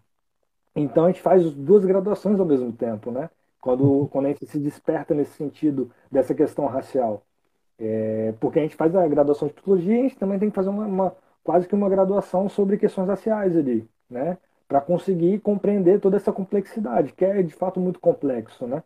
[0.76, 3.30] Então a gente faz duas graduações ao mesmo tempo, né?
[3.60, 7.22] Quando, quando a gente se desperta nesse sentido dessa questão racial.
[7.78, 10.54] É, porque a gente faz a graduação de psicologia e a gente também tem que
[10.56, 14.38] fazer uma, uma quase que uma graduação sobre questões raciais ali, né?
[14.68, 18.82] Para conseguir compreender toda essa complexidade, que é de fato muito complexo, né?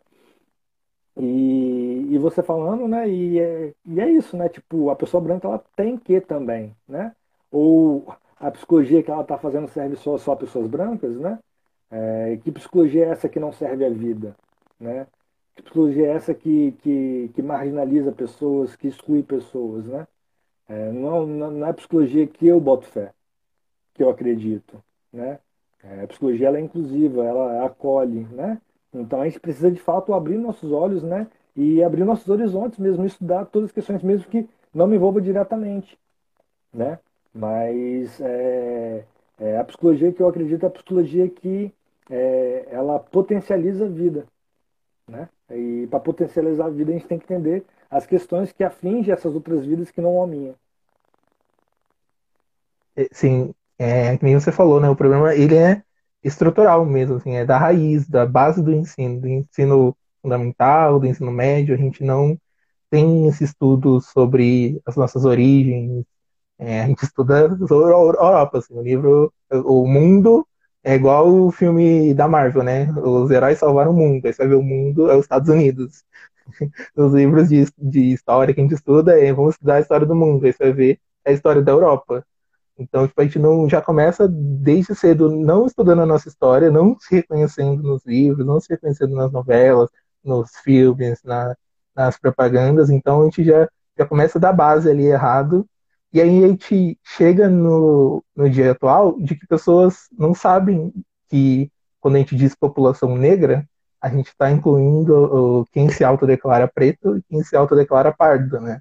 [1.17, 3.07] E, e você falando, né?
[3.09, 4.49] E é, e é isso, né?
[4.49, 7.15] Tipo, a pessoa branca ela tem que também, né?
[7.51, 8.05] Ou
[8.37, 11.39] a psicologia que ela está fazendo serve só, só a pessoas brancas, né?
[11.91, 14.35] É, que psicologia é essa que não serve à vida,
[14.79, 15.07] né?
[15.55, 20.07] Que psicologia é essa que, que, que marginaliza pessoas, que exclui pessoas, né?
[20.67, 23.13] É, não, não é psicologia que eu boto fé,
[23.93, 25.39] que eu acredito, né?
[25.83, 28.59] É, a psicologia ela é inclusiva, ela acolhe, né?
[28.93, 31.27] Então a gente precisa de fato abrir nossos olhos, né?
[31.55, 35.97] E abrir nossos horizontes mesmo, estudar todas as questões mesmo que não me envolvam diretamente,
[36.73, 36.99] né?
[37.33, 39.05] Mas é,
[39.39, 41.71] é, a psicologia que eu acredito é a psicologia que
[42.09, 44.25] é, ela potencializa a vida,
[45.07, 45.29] né?
[45.51, 49.33] E para potencializar a vida a gente tem que entender as questões que afligem essas
[49.33, 50.55] outras vidas que não a minha.
[52.95, 54.89] É, sim, é que nem você falou, né?
[54.89, 55.83] O problema ele é
[56.23, 61.31] estrutural mesmo, assim, é da raiz, da base do ensino, do ensino fundamental, do ensino
[61.31, 62.39] médio, a gente não
[62.89, 66.05] tem esse estudo sobre as nossas origens,
[66.59, 70.47] é, a gente estuda sobre a Europa, assim, o livro, o mundo
[70.83, 72.87] é igual o filme da Marvel, né?
[72.93, 76.03] Os heróis salvaram o mundo, aí você vai ver o mundo é os Estados Unidos.
[76.95, 80.15] Os livros de, de história que a gente estuda é vamos estudar a história do
[80.15, 82.25] mundo, aí você vai ver a história da Europa.
[82.77, 86.97] Então, tipo, a gente não já começa desde cedo não estudando a nossa história, não
[86.99, 89.89] se reconhecendo nos livros, não se reconhecendo nas novelas,
[90.23, 91.55] nos filmes, na,
[91.95, 92.89] nas propagandas.
[92.89, 95.65] Então, a gente já, já começa da base ali errado.
[96.11, 100.93] E aí a gente chega no, no dia atual de que pessoas não sabem
[101.29, 103.67] que quando a gente diz população negra,
[104.05, 108.79] a gente está incluindo quem se autodeclara preto e quem se autodeclara pardo, né?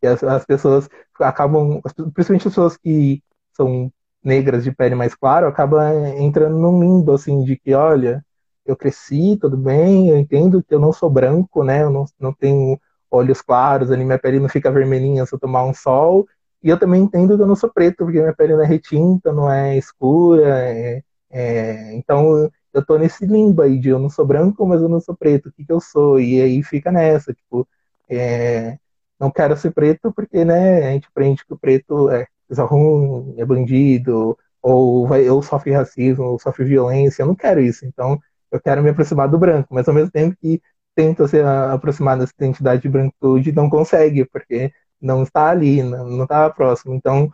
[0.00, 1.80] E as, as pessoas acabam,
[2.14, 3.20] principalmente as pessoas que
[3.52, 8.24] são negras de pele mais clara, acaba entrando num limbo, assim, de que, olha,
[8.64, 12.32] eu cresci, tudo bem, eu entendo que eu não sou branco, né, eu não, não
[12.32, 12.80] tenho
[13.10, 16.28] olhos claros, ali minha pele não fica vermelhinha se eu tomar um sol,
[16.62, 19.32] e eu também entendo que eu não sou preto, porque minha pele não é retinta,
[19.32, 24.26] não é escura, é, é, então eu tô nesse limbo aí de eu não sou
[24.26, 26.20] branco, mas eu não sou preto, o que que eu sou?
[26.20, 27.66] E aí fica nessa, tipo,
[28.08, 28.78] é,
[29.18, 33.34] não quero ser preto porque, né, a gente aprende que o preto é coisa ruim,
[33.38, 37.22] é bandido, ou, vai, ou sofre racismo, ou sofre violência.
[37.22, 37.84] Eu não quero isso.
[37.86, 38.18] Então,
[38.50, 40.60] eu quero me aproximar do branco, mas ao mesmo tempo que
[40.94, 46.50] tenta se aproximar dessa identidade de branquitude, não consegue, porque não está ali, não está
[46.50, 46.94] próximo.
[46.94, 47.30] Então,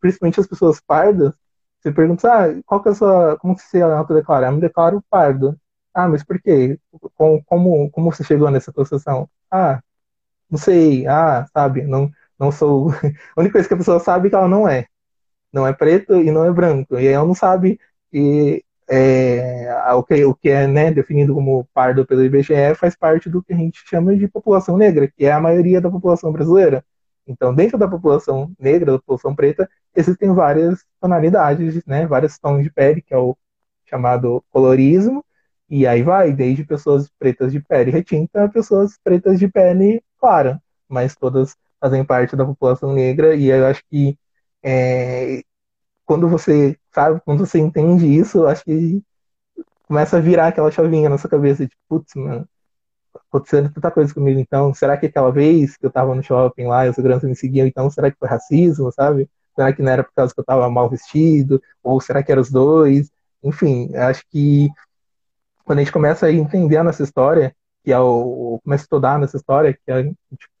[0.00, 1.34] principalmente as pessoas pardas,
[1.86, 4.48] você pergunta, ah, qual que é a sua, como que você autodeclara?
[4.48, 5.58] Eu me declaro pardo.
[5.94, 6.78] Ah, mas por quê?
[7.14, 9.28] Como, como, como você chegou nessa posição?
[9.50, 9.80] Ah,
[10.50, 12.90] não sei, ah, sabe, não, não sou.
[13.36, 14.86] A única coisa que a pessoa sabe é que ela não é.
[15.52, 16.98] Não é preto e não é branco.
[16.98, 17.80] E ela não sabe
[18.12, 23.28] que é, o, que, o que é né, definido como pardo pelo IBGE faz parte
[23.30, 26.84] do que a gente chama de população negra, que é a maioria da população brasileira.
[27.26, 32.70] Então, dentro da população negra, da população preta, existem várias tonalidades, né, vários tons de
[32.70, 33.36] pele, que é o
[33.86, 35.24] chamado colorismo,
[35.68, 40.62] e aí vai, desde pessoas pretas de pele retinta a pessoas pretas de pele clara,
[40.88, 44.18] mas todas fazem parte da população negra, e eu acho que
[44.62, 45.42] é,
[46.04, 49.02] quando você sabe, quando você entende isso, eu acho que
[49.88, 52.48] começa a virar aquela chavinha na sua cabeça, tipo, putz, mano,
[53.28, 56.86] acontecendo tanta coisa comigo, então, será que aquela vez que eu tava no shopping lá
[56.86, 59.28] e os seguranças me seguiam, então, será que foi racismo, sabe?
[59.56, 61.60] Será que não era por causa que eu tava mal vestido?
[61.82, 63.10] Ou será que eram os dois?
[63.42, 64.68] Enfim, acho que
[65.64, 69.36] quando a gente começa a entender nessa história, que é o, começa a estudar nessa
[69.36, 70.16] história, que a gente,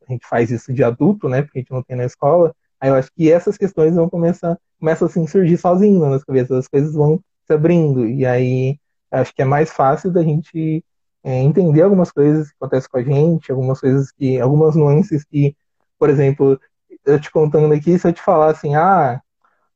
[0.08, 2.88] a gente faz isso de adulto, né, porque a gente não tem na escola, aí
[2.90, 6.68] eu acho que essas questões vão começar, começam assim a surgir sozinho nas cabeças, as
[6.68, 8.78] coisas vão se abrindo, e aí
[9.10, 10.84] acho que é mais fácil da gente
[11.22, 15.56] é, entender algumas coisas que acontecem com a gente, algumas coisas que, algumas nuances que,
[15.98, 16.60] por exemplo,
[17.06, 19.20] eu te contando aqui, se eu te falar assim, ah,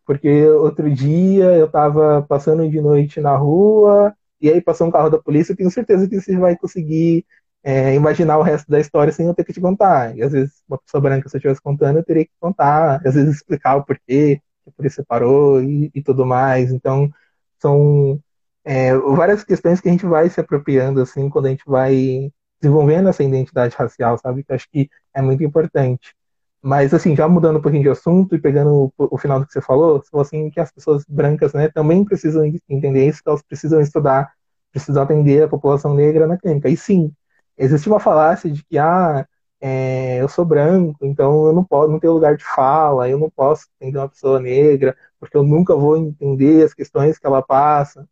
[0.06, 5.10] porque outro dia eu tava passando de noite na rua, e aí passou um carro
[5.10, 7.24] da polícia, eu tenho certeza que você vai conseguir
[7.62, 10.16] é, imaginar o resto da história sem eu ter que te contar.
[10.16, 13.14] E às vezes, uma pessoa branca, se eu estivesse contando, eu teria que contar, às
[13.14, 16.72] vezes explicar o porquê que a polícia parou e, e tudo mais.
[16.72, 17.10] Então,
[17.58, 18.20] são
[18.64, 23.08] é, várias questões que a gente vai se apropriando, assim, quando a gente vai desenvolvendo
[23.08, 24.44] essa identidade racial, sabe?
[24.44, 26.14] Que eu acho que é muito importante.
[26.62, 29.52] Mas, assim, já mudando um pouquinho de assunto e pegando o, o final do que
[29.52, 33.42] você falou, falou assim que as pessoas brancas, né, também precisam entender isso, que elas
[33.42, 34.30] precisam estudar,
[34.72, 36.68] precisam atender a população negra na clínica.
[36.68, 37.12] E sim,
[37.56, 39.26] existe uma falácia de que, ah,
[39.60, 43.30] é, eu sou branco, então eu não posso, não tenho lugar de fala, eu não
[43.30, 48.08] posso entender uma pessoa negra, porque eu nunca vou entender as questões que ela passa.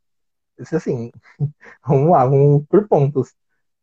[0.59, 1.11] Isso assim,
[1.87, 3.35] vamos lá, vamos por pontos.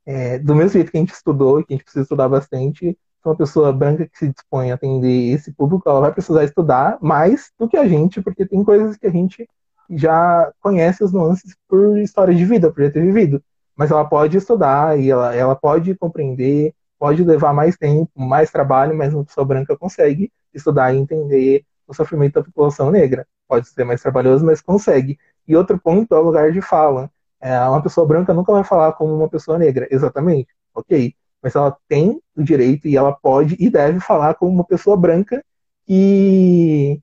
[0.05, 2.97] É, do mesmo jeito que a gente estudou, que a gente precisa estudar bastante,
[3.29, 7.51] uma pessoa branca que se dispõe a atender esse público, ela vai precisar estudar mais
[7.59, 9.47] do que a gente, porque tem coisas que a gente
[9.89, 13.43] já conhece as nuances por história de vida, por já ter vivido.
[13.75, 18.95] Mas ela pode estudar e ela, ela pode compreender, pode levar mais tempo, mais trabalho,
[18.95, 23.27] mas uma pessoa branca consegue estudar e entender o sofrimento da população negra.
[23.47, 25.17] Pode ser mais trabalhoso, mas consegue.
[25.47, 27.11] E outro ponto é o lugar de fala.
[27.39, 30.47] É, uma pessoa branca nunca vai falar como uma pessoa negra, exatamente.
[30.73, 31.13] Ok.
[31.45, 35.45] Mas ela tem o direito e ela pode e deve falar como uma pessoa branca
[35.85, 36.99] que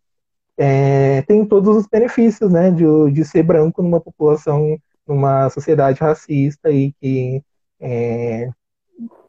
[0.59, 4.77] é, tem todos os benefícios né, de, de ser branco numa população,
[5.07, 7.41] numa sociedade racista e que
[7.81, 8.51] é,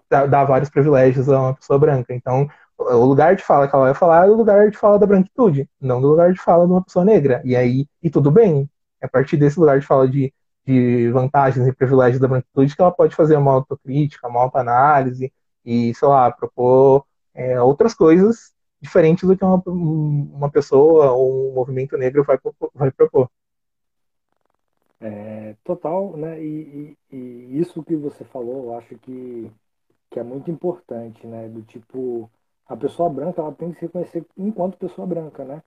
[0.10, 2.12] dá, dá, vários privilégios a uma pessoa branca.
[2.16, 5.06] Então, o lugar de fala que ela vai falar é o lugar de fala da
[5.06, 7.40] branquitude, não do lugar de fala de uma pessoa negra.
[7.46, 8.68] E aí, e tudo bem,
[9.00, 10.34] é a partir desse lugar de fala de,
[10.66, 15.32] de vantagens e privilégios da branquitude que ela pode fazer uma autocrítica, uma autoanálise
[15.66, 21.54] e, sei lá, propor é, outras coisas diferentes do que uma, uma pessoa ou um
[21.54, 22.38] movimento negro vai,
[22.74, 23.30] vai propor.
[25.00, 26.42] É, total, né?
[26.42, 29.52] E, e, e, isso que você falou, eu acho que,
[30.10, 31.50] que é muito importante, né?
[31.50, 32.30] Do tipo,
[32.66, 35.62] a pessoa branca ela tem que se reconhecer enquanto pessoa branca, né?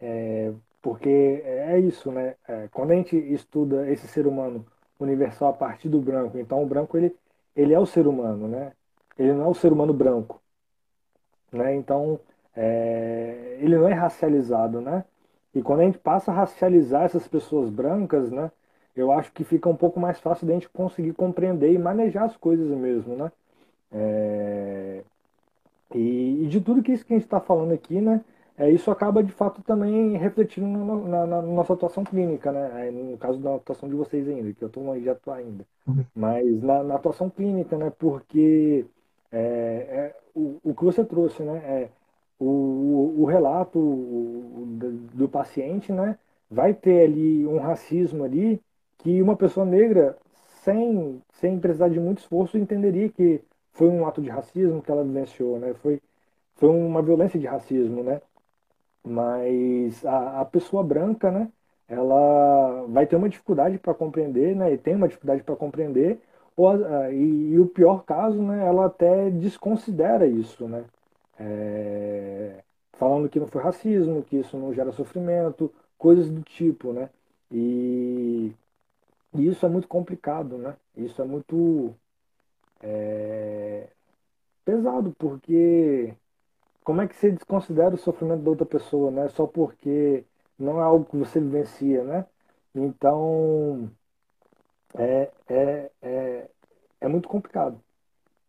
[0.00, 0.52] É,
[0.82, 2.34] porque é isso, né?
[2.48, 4.66] É, quando a gente estuda esse ser humano
[4.98, 7.14] universal a partir do branco, então o branco ele,
[7.56, 8.72] ele é o ser humano, né?
[9.18, 10.40] Ele não é o ser humano branco,
[11.52, 11.74] né?
[11.74, 12.20] Então
[12.56, 15.04] é, ele não é racializado, né?
[15.54, 18.50] E quando a gente passa a racializar essas pessoas brancas, né?
[18.94, 22.36] Eu acho que fica um pouco mais fácil da gente conseguir compreender e manejar as
[22.36, 23.32] coisas mesmo, né?
[23.92, 25.02] É,
[25.94, 28.20] e, e, de tudo que isso que a gente está falando aqui, né?
[28.60, 32.90] É, isso acaba de fato também refletindo na, na, na, nossa atuação clínica, né?
[32.90, 35.64] No caso da atuação de vocês ainda, que eu estou longe de atuar ainda.
[35.86, 36.04] Uhum.
[36.14, 37.90] Mas na, na, atuação clínica, né?
[37.98, 38.84] Porque
[39.32, 41.56] é, é, o, o que você trouxe, né?
[41.64, 41.88] É,
[42.38, 46.18] o, o, relato do, do paciente, né?
[46.50, 48.60] Vai ter ali um racismo ali
[48.98, 50.18] que uma pessoa negra,
[50.62, 53.40] sem, sem precisar de muito esforço, entenderia que
[53.72, 55.72] foi um ato de racismo que ela vivenciou, né?
[55.80, 55.98] Foi,
[56.56, 58.20] foi uma violência de racismo, né?
[59.04, 61.50] Mas a, a pessoa branca, né?
[61.88, 64.72] Ela vai ter uma dificuldade para compreender, né?
[64.72, 66.20] E tem uma dificuldade para compreender.
[66.56, 66.76] Ou,
[67.12, 68.66] e, e, o pior caso, né?
[68.66, 70.84] Ela até desconsidera isso, né?
[71.38, 72.62] É,
[72.94, 77.10] falando que não foi racismo, que isso não gera sofrimento, coisas do tipo, né?
[77.50, 78.52] E,
[79.34, 80.76] e isso é muito complicado, né?
[80.96, 81.94] Isso é muito
[82.82, 83.88] é,
[84.64, 86.14] pesado, porque
[86.84, 89.28] como é que você desconsidera o sofrimento da outra pessoa, né?
[89.28, 90.24] Só porque
[90.58, 92.26] não é algo que você vivencia, né?
[92.74, 93.90] Então,
[94.94, 96.50] é, é, é,
[97.00, 97.80] é muito complicado.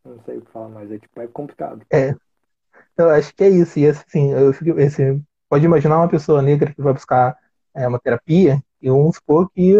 [0.03, 1.85] Não sei o que falar mais, é tipo, é complicado.
[1.91, 2.15] É,
[2.97, 3.79] eu acho que é isso.
[3.79, 7.37] E assim, eu fico, esse, pode imaginar uma pessoa negra que vai buscar
[7.73, 9.75] é, uma terapia e vamos supor que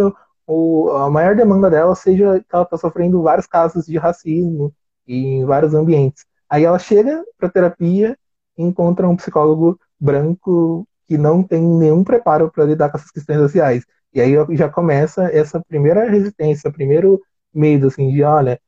[0.45, 4.73] o, a maior demanda dela seja que ela está sofrendo vários casos de racismo
[5.07, 6.25] em vários ambientes.
[6.49, 8.17] Aí ela chega para terapia
[8.57, 13.85] encontra um psicólogo branco que não tem nenhum preparo para lidar com essas questões sociais.
[14.13, 17.21] E aí já começa essa primeira resistência, primeiro
[17.53, 18.59] medo, assim, de, olha,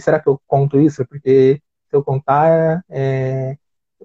[0.00, 1.06] será que eu conto isso?
[1.06, 3.56] Porque se eu contar, é,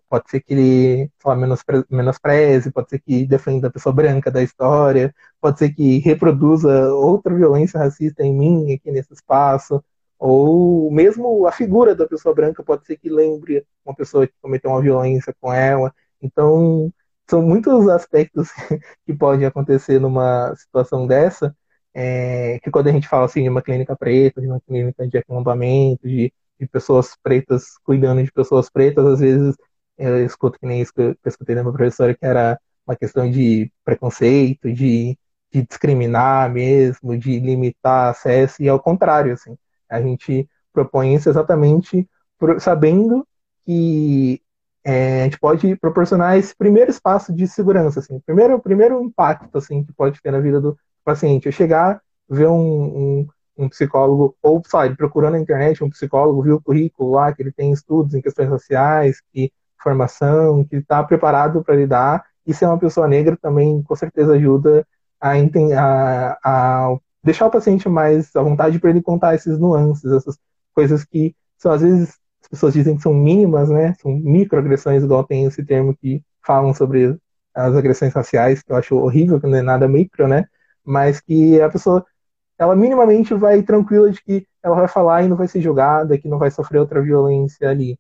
[0.10, 4.42] pode ser que ele lá, menospre menospreze, pode ser que defenda a pessoa branca da
[4.44, 9.84] história, pode ser que reproduza outra violência racista em mim aqui nesse espaço,
[10.20, 14.72] ou mesmo a figura da pessoa branca pode ser que lembre uma pessoa que cometeu
[14.72, 15.94] uma violência com ela.
[16.22, 16.92] Então,
[17.30, 18.50] são muitos aspectos
[19.06, 21.56] que podem acontecer numa situação dessa,
[21.94, 25.18] é, que quando a gente fala assim de uma clínica preta, de uma clínica de
[25.18, 29.56] acampamento, de, de pessoas pretas cuidando de pessoas pretas, às vezes
[29.98, 33.30] eu escuto que nem isso que eu escutei da minha professora, que era uma questão
[33.30, 35.18] de preconceito, de,
[35.52, 39.56] de discriminar mesmo, de limitar acesso, e ao contrário, assim,
[39.94, 42.08] a gente propõe isso exatamente
[42.60, 43.26] sabendo
[43.66, 44.42] que
[44.84, 49.84] é, a gente pode proporcionar esse primeiro espaço de segurança, assim, primeiro, primeiro impacto assim
[49.84, 51.48] que pode ter na vida do paciente.
[51.48, 53.28] É chegar, ver um, um,
[53.58, 57.52] um psicólogo, ou sabe, procurando na internet um psicólogo, viu o currículo lá, que ele
[57.52, 62.80] tem estudos em questões sociais, que formação, que está preparado para lidar, e ser uma
[62.80, 64.86] pessoa negra também com certeza ajuda
[65.20, 70.38] a, a, a deixar o paciente mais à vontade para ele contar esses nuances, essas
[70.74, 73.94] coisas que são às vezes as pessoas dizem que são mínimas, né?
[74.02, 77.18] São microagressões, igual tem esse termo que falam sobre
[77.54, 80.46] as agressões raciais, que eu acho horrível, que não é nada micro, né?
[80.84, 82.06] Mas que a pessoa,
[82.58, 86.28] ela minimamente vai tranquila de que ela vai falar e não vai ser julgada, que
[86.28, 87.98] não vai sofrer outra violência ali.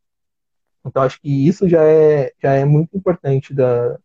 [0.85, 3.97] Então acho que isso já é, já é muito importante da,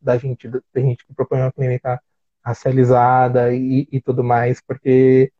[0.00, 2.00] da gente, da gente que propõe uma clínica
[2.46, 5.32] racializada e, e tudo mais, porque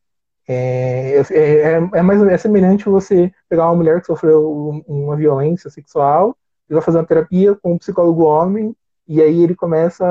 [0.48, 5.70] é, é, é, é, mais, é semelhante você pegar uma mulher que sofreu uma violência
[5.70, 6.36] sexual
[6.68, 8.74] e vai fazer uma terapia com um psicólogo homem
[9.06, 10.04] e aí ele começa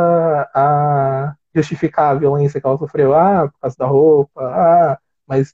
[0.54, 5.54] a justificar a violência que ela sofreu, ah, por causa da roupa, ah, mas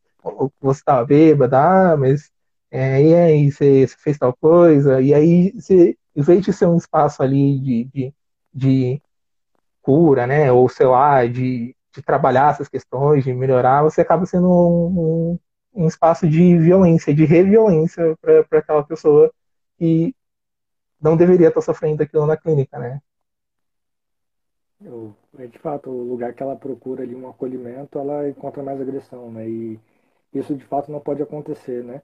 [0.59, 2.31] você estava bêbada, ah, mas
[2.71, 6.67] é, e aí você, você, fez tal coisa, e aí você, em vez de ser
[6.67, 8.13] um espaço ali de, de,
[8.53, 9.01] de
[9.81, 14.47] cura, né, ou sei lá, de de trabalhar essas questões, de melhorar, você acaba sendo
[14.49, 19.31] um, um, um espaço de violência, de reviolência para aquela pessoa
[19.77, 20.15] que
[21.01, 23.01] não deveria estar sofrendo aquilo na clínica, né?
[25.37, 29.31] É de fato o lugar que ela procura ali um acolhimento, ela encontra mais agressão,
[29.31, 29.47] né?
[29.49, 29.79] E
[30.33, 32.01] isso de fato não pode acontecer, né?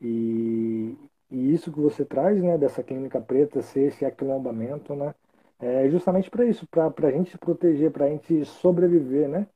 [0.00, 0.96] E,
[1.30, 5.14] e isso que você traz, né, dessa clínica preta ser esse aquilombamento, né?
[5.60, 9.46] É justamente para isso, para a gente se proteger, para a gente sobreviver, né?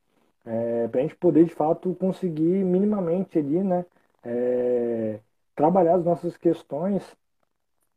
[0.45, 3.85] É, para a gente poder de fato conseguir minimamente ali, né?
[4.23, 5.19] É,
[5.55, 7.03] trabalhar as nossas questões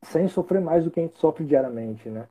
[0.03, 2.29] sem sofrer mais do que a gente sofre diariamente, né?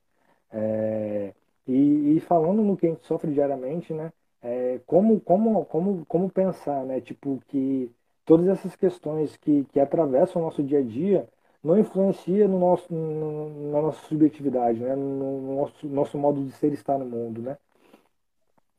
[0.52, 1.34] É,
[1.68, 4.14] e, e, falando no que a gente sofre diariamente, né?
[4.42, 7.02] É, como, como, como, como pensar, né?
[7.02, 7.92] Tipo, que
[8.26, 11.28] todas essas questões que, que atravessam o nosso dia a dia,
[11.66, 14.96] não influencia no nosso, no, na nossa subjetividade, né?
[14.96, 17.42] no nosso, nosso modo de ser e estar no mundo.
[17.42, 17.58] Né?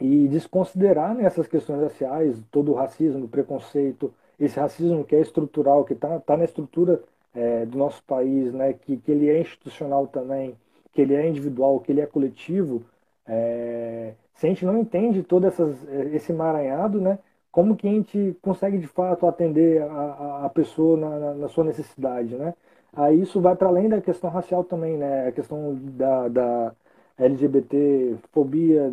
[0.01, 5.21] E desconsiderar nessas né, questões raciais todo o racismo, o preconceito, esse racismo que é
[5.21, 7.03] estrutural, que está tá na estrutura
[7.35, 8.73] é, do nosso país, né?
[8.73, 10.55] que, que ele é institucional também,
[10.93, 12.85] que ele é individual, que ele é coletivo,
[13.27, 15.77] é, se a gente não entende todo essas,
[16.13, 17.19] esse emaranhado, né?
[17.51, 21.65] como que a gente consegue de fato atender a, a pessoa na, na, na sua
[21.65, 22.55] necessidade, né?
[22.97, 25.29] Aí isso vai para além da questão racial também, né?
[25.29, 26.77] A questão da, da
[27.19, 28.91] LGBT, fobia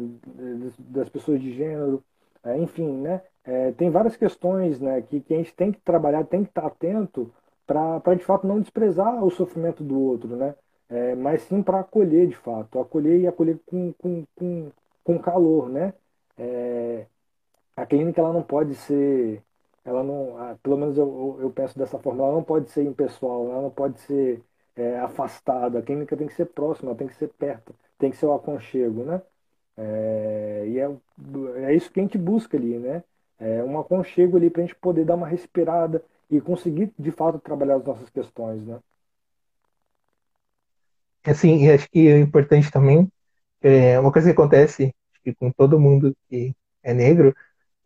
[0.79, 2.03] das pessoas de gênero,
[2.43, 3.21] é, enfim, né?
[3.45, 6.65] É, tem várias questões né, que, que a gente tem que trabalhar, tem que estar
[6.65, 7.31] atento
[7.65, 10.55] para de fato não desprezar o sofrimento do outro, né?
[10.89, 14.71] É, mas sim para acolher de fato, acolher e acolher com, com, com,
[15.03, 15.93] com calor, né?
[16.37, 17.05] É,
[17.75, 19.43] a clínica ela não pode ser
[19.85, 23.51] ela não, ah, pelo menos eu, eu penso dessa forma, ela não pode ser impessoal,
[23.51, 24.41] ela não pode ser
[24.75, 28.17] é, afastada, a clínica tem que ser próxima, ela tem que ser perto, tem que
[28.17, 29.21] ser o aconchego, né?
[29.77, 30.89] É, e é,
[31.67, 33.03] é isso que a gente busca ali, né?
[33.39, 37.39] É um aconchego ali para a gente poder dar uma respirada e conseguir de fato
[37.39, 38.79] trabalhar as nossas questões, né?
[41.25, 43.09] Assim, acho que é importante também,
[43.61, 46.53] é uma coisa que acontece que com todo mundo que
[46.83, 47.33] é negro,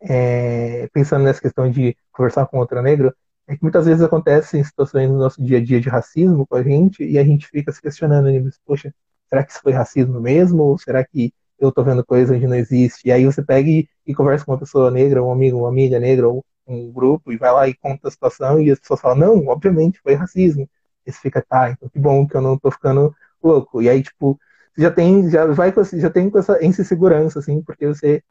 [0.00, 3.14] é, pensando nessa questão de conversar com outro negro,
[3.46, 6.62] é que muitas vezes acontecem situações no nosso dia a dia de racismo com a
[6.62, 8.50] gente e a gente fica se questionando, né?
[8.66, 8.94] poxa,
[9.28, 10.62] será que isso foi racismo mesmo?
[10.62, 13.08] Ou será que eu tô vendo coisa onde não existe?
[13.08, 15.98] E aí você pega e, e conversa com uma pessoa negra, um amigo, uma amiga
[15.98, 19.18] negra, ou um grupo, e vai lá e conta a situação, e as pessoas falam,
[19.18, 20.68] não, obviamente foi racismo.
[21.06, 23.80] E você fica, tá, então que bom que eu não tô ficando louco.
[23.82, 24.38] E aí, tipo,
[24.76, 28.22] já tem, já vai com, já tem com essa insegurança, assim, porque você,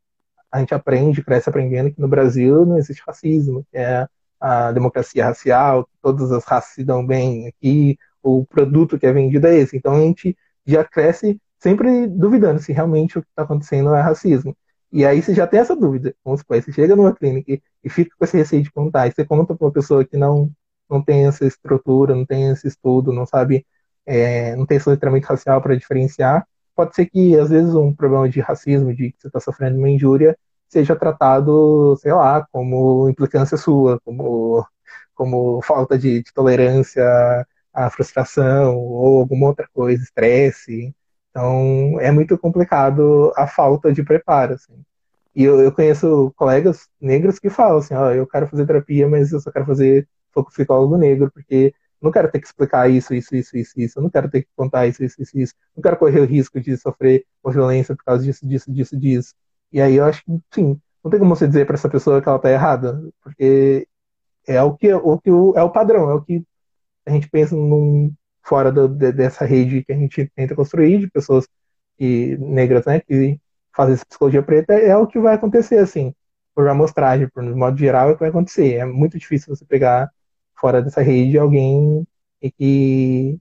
[0.51, 4.07] a gente aprende, cresce aprendendo que no Brasil não existe racismo, que é
[4.39, 9.47] a democracia racial, todas as raças se dão bem aqui, o produto que é vendido
[9.47, 9.75] é esse.
[9.77, 14.55] Então a gente já cresce sempre duvidando se realmente o que está acontecendo é racismo.
[14.91, 16.15] E aí você já tem essa dúvida.
[16.23, 19.25] Vamos supor, você chega numa clínica e, fica com esse receio de contar, e você
[19.25, 20.51] conta para uma pessoa que não,
[20.89, 23.65] não tem essa estrutura, não tem esse estudo, não sabe,
[24.05, 28.29] é, não tem esse letramento racial para diferenciar, pode ser que às vezes um problema
[28.29, 30.37] de racismo, de que você está sofrendo uma injúria,
[30.69, 34.65] seja tratado, sei lá, como implicância sua, como,
[35.15, 37.03] como falta de, de tolerância
[37.73, 40.93] à frustração ou alguma outra coisa, estresse.
[41.31, 44.73] Então, é muito complicado a falta de preparo, assim.
[45.35, 49.07] E eu, eu conheço colegas negros que falam assim, ó, oh, eu quero fazer terapia,
[49.07, 53.13] mas eu só quero fazer foco psicólogo negro, porque não quero ter que explicar isso,
[53.13, 55.81] isso, isso, isso, isso, eu não quero ter que contar isso, isso, isso, isso, não
[55.81, 59.33] quero correr o risco de sofrer uma violência por causa disso, disso, disso, disso.
[59.71, 62.29] E aí eu acho que, sim, não tem como você dizer para essa pessoa que
[62.29, 63.87] ela tá errada, porque
[64.47, 66.43] é o que, o que é o padrão, é o que
[67.05, 68.13] a gente pensa num,
[68.47, 71.47] fora do, de, dessa rede que a gente tenta construir de pessoas
[71.97, 73.39] que, negras, né, que
[73.75, 76.13] fazem essa psicologia preta, é o que vai acontecer, assim,
[76.55, 78.75] por amostragem, por modo geral, é o que vai acontecer.
[78.75, 80.09] É muito difícil você pegar
[80.57, 82.05] fora dessa rede alguém
[82.57, 83.39] que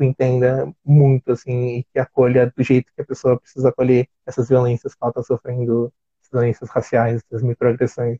[0.00, 4.48] tipo, entenda muito, assim, e que acolha do jeito que a pessoa precisa acolher essas
[4.48, 8.18] violências que ela está sofrendo, essas violências raciais, essas microagressões.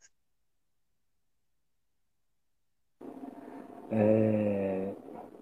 [3.90, 4.92] É,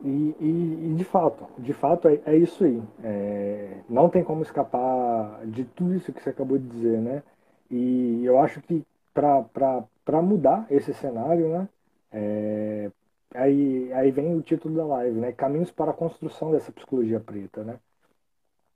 [0.04, 2.82] e, e, e, de fato, de fato é, é isso aí.
[3.02, 7.22] É, não tem como escapar de tudo isso que você acabou de dizer, né?
[7.70, 11.68] E eu acho que para mudar esse cenário, né?
[12.12, 12.90] É,
[13.34, 15.32] aí, aí vem o título da live, né?
[15.32, 17.78] Caminhos para a construção dessa psicologia preta, né?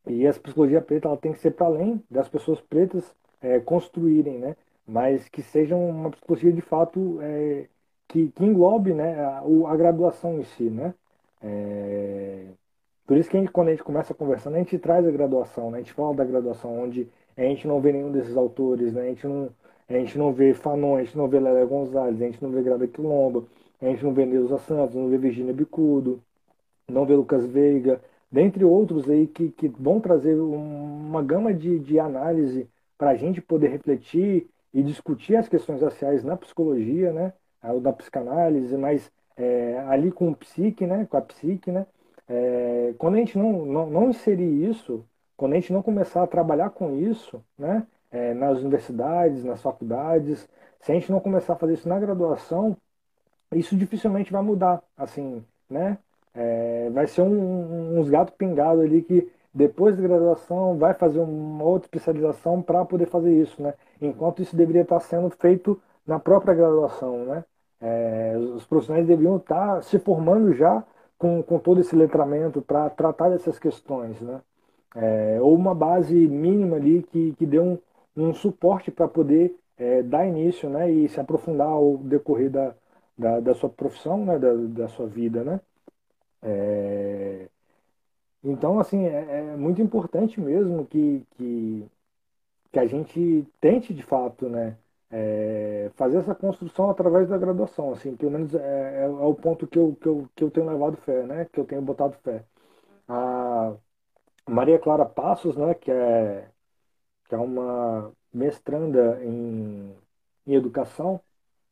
[0.07, 4.39] E essa psicologia preta ela tem que ser para além das pessoas pretas é, construírem,
[4.39, 4.57] né?
[4.87, 7.68] Mas que seja uma psicologia de fato é,
[8.09, 10.95] que, que englobe né, a, a graduação em si, né?
[11.43, 12.47] É...
[13.07, 15.70] Por isso que a gente, quando a gente começa conversando, a gente traz a graduação,
[15.70, 15.78] né?
[15.78, 19.03] a gente fala da graduação, onde a gente não vê nenhum desses autores, né?
[19.03, 19.51] a, gente não,
[19.95, 22.62] a gente não vê Fanon, a gente não vê Lélia Gonzalez, a gente não vê
[22.62, 23.49] Grada Quilombo,
[23.80, 26.22] a gente não vê Neuza Santos, não vê Virginia Bicudo,
[26.88, 31.99] não vê Lucas Veiga, dentre outros aí que, que vão trazer uma gama de, de
[31.99, 37.32] análise para a gente poder refletir e discutir as questões raciais na psicologia, né?
[37.80, 41.86] na psicanálise, mas é, ali com o psique, né, com a psique, né,
[42.28, 45.05] é, quando a gente não, não, não, inserir isso,
[45.36, 50.49] quando a gente não começar a trabalhar com isso, né, é, nas universidades, nas faculdades,
[50.81, 52.77] se a gente não começar a fazer isso na graduação,
[53.53, 55.99] isso dificilmente vai mudar, assim, né,
[56.35, 61.65] é, vai ser um, uns gatos pingados ali que depois da graduação vai fazer uma
[61.65, 66.55] outra especialização para poder fazer isso, né, enquanto isso deveria estar sendo feito na própria
[66.55, 67.45] graduação, né,
[67.81, 70.85] é, os profissionais deveriam estar se formando já
[71.19, 74.41] com, com todo esse letramento para tratar dessas questões, né?
[74.95, 77.79] É, ou uma base mínima ali que, que dê um,
[78.17, 82.75] um suporte para poder é, dar início né, e se aprofundar ao decorrer da,
[83.17, 85.45] da, da sua profissão, né, da, da sua vida.
[85.45, 85.61] Né?
[86.43, 87.49] É,
[88.45, 91.87] então, assim, é, é, muito importante mesmo que, que,
[92.73, 94.77] que a gente tente, de fato, né,
[95.11, 98.59] é, fazer essa construção através da graduação, assim, pelo menos é,
[99.03, 101.61] é, é, o ponto que eu, que, eu, que eu tenho levado fé, né, que
[101.61, 102.45] eu tenho botado fé.
[103.09, 103.75] A
[104.49, 106.49] Maria Clara Passos, né, que é,
[107.33, 109.91] que é uma mestranda em,
[110.47, 111.18] em educação,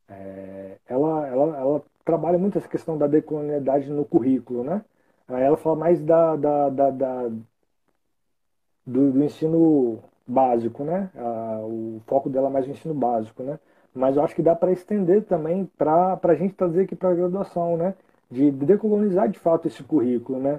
[0.09, 4.83] é, ela, ela, ela trabalha muito essa questão da decolonialidade no currículo, né?
[5.29, 7.29] Ela fala mais da, da, da, da
[8.87, 11.11] do, do ensino básico, né?
[11.63, 13.61] o foco dela é mais o ensino básico, né?
[13.95, 17.15] Mas eu acho que dá para estender também para a gente trazer aqui para a
[17.15, 17.95] graduação, né?
[18.31, 20.59] De decolonizar de fato esse currículo, né?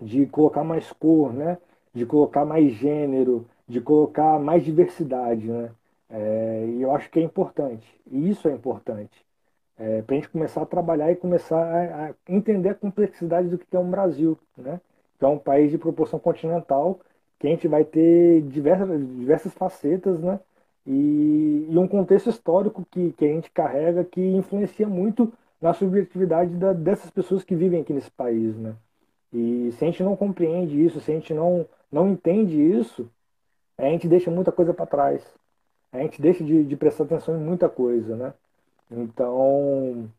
[0.00, 1.58] De colocar mais cor, né?
[1.92, 5.70] De colocar mais gênero, de colocar mais diversidade, né?
[6.10, 7.86] É, e eu acho que é importante.
[8.10, 9.24] E isso é importante.
[9.76, 13.58] É, para a gente começar a trabalhar e começar a, a entender a complexidade do
[13.58, 14.80] que é um Brasil, né?
[15.18, 17.00] Que é um país de proporção continental
[17.38, 18.88] que a gente vai ter diversas,
[19.18, 20.40] diversas facetas, né?
[20.86, 26.54] E, e um contexto histórico que, que a gente carrega que influencia muito na subjetividade
[26.56, 28.74] da, dessas pessoas que vivem aqui nesse país, né?
[29.32, 33.10] E se a gente não compreende isso, se a gente não, não entende isso,
[33.78, 35.24] a gente deixa muita coisa para trás.
[35.92, 38.34] A gente deixa de, de, prestar atenção em muita coisa, né?
[38.90, 40.10] Então,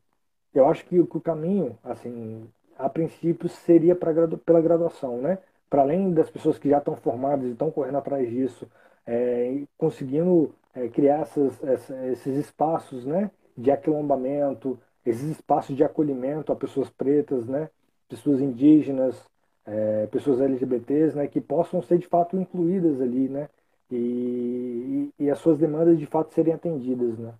[0.54, 4.14] eu acho que, que o caminho, assim, a princípio seria pra,
[4.46, 5.38] pela graduação, né?
[5.70, 8.68] Para além das pessoas que já estão formadas e estão correndo atrás disso,
[9.06, 16.52] é, conseguindo é, criar essas, essa, esses espaços né, de aquilombamento, esses espaços de acolhimento
[16.52, 17.70] a pessoas pretas, né,
[18.10, 19.24] pessoas indígenas,
[19.66, 23.50] é, pessoas LGBTs, né, que possam ser de fato incluídas ali, né,
[23.92, 27.34] e, e, e as suas demandas de fato serem atendidas, né.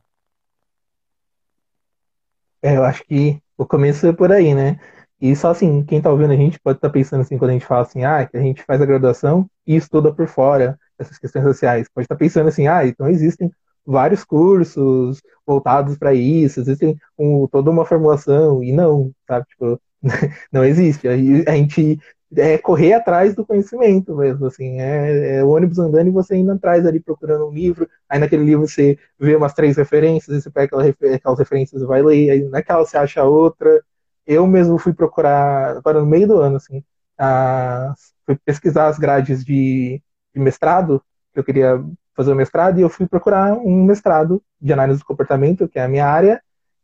[2.62, 4.80] É, eu acho que o começo é por aí, né?
[5.22, 7.54] E só assim, quem tá ouvindo a gente pode estar tá pensando assim, quando a
[7.54, 11.18] gente fala assim, ah, que a gente faz a graduação e estuda por fora essas
[11.18, 11.88] questões sociais.
[11.94, 13.52] Pode estar tá pensando assim, ah, então existem
[13.86, 19.46] vários cursos voltados para isso, existem um, toda uma formulação, e não, sabe?
[19.48, 19.80] Tipo,
[20.52, 21.08] não existe.
[21.08, 22.00] A gente
[22.36, 26.52] é correr atrás do conhecimento mesmo, assim, é, é, o ônibus andando e você indo
[26.52, 30.50] atrás ali procurando um livro, aí naquele livro você vê umas três referências, e você
[30.50, 30.78] pega
[31.16, 33.82] aquelas referências e vai ler, aí naquela você acha outra.
[34.26, 36.84] Eu mesmo fui procurar, agora no meio do ano, assim,
[37.18, 37.94] a,
[38.26, 40.02] fui pesquisar as grades de,
[40.34, 41.02] de mestrado,
[41.34, 41.84] que eu queria
[42.16, 45.84] fazer o mestrado, e eu fui procurar um mestrado de análise do comportamento, que é
[45.84, 46.42] a minha área,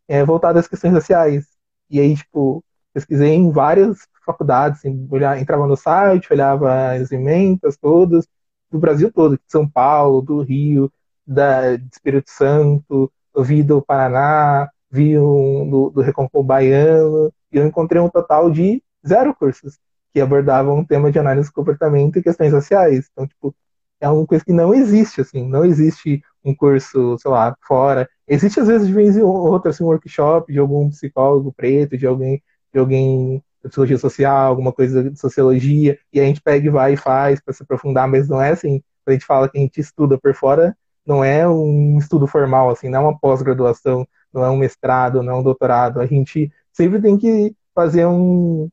[0.07, 1.45] é, voltado às questões raciais.
[1.89, 2.63] E aí, tipo,
[2.93, 8.27] pesquisei em várias faculdades, assim, olhava, entrava no site, olhava as emendas todas,
[8.69, 10.91] do Brasil todo, de São Paulo, do Rio,
[11.25, 17.65] da, de Espírito Santo, eu vi do Paraná, vi um do, do Baiano, e eu
[17.65, 19.79] encontrei um total de zero cursos
[20.13, 23.09] que abordavam um tema de análise de comportamento e questões sociais.
[23.11, 23.55] Então, tipo,
[23.99, 28.09] é uma coisa que não existe, assim, não existe um curso, sei lá, fora.
[28.27, 32.41] Existe às vezes de vez em assim, um workshop de algum psicólogo preto, de alguém,
[32.73, 36.93] de alguém de psicologia social, alguma coisa de sociologia, e a gente pega e vai
[36.93, 39.79] e faz para se aprofundar, mas não é assim, a gente fala que a gente
[39.79, 44.49] estuda por fora, não é um estudo formal, assim, não é uma pós-graduação, não é
[44.49, 48.69] um mestrado, não é um doutorado, a gente sempre tem que fazer um,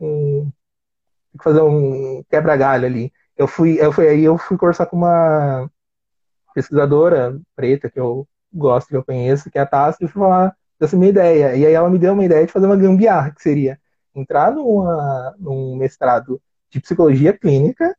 [0.00, 0.50] um
[1.40, 3.12] fazer um quebra-galho ali.
[3.36, 5.70] Eu fui, eu fui aí eu fui conversar com uma
[6.54, 10.54] pesquisadora preta que eu gosto, que eu conheço, que é a Tassi, e fui falar
[10.82, 11.54] dessa minha ideia.
[11.54, 13.78] E aí ela me deu uma ideia de fazer uma gambiarra, que seria
[14.14, 17.96] entrar numa, num mestrado de psicologia clínica,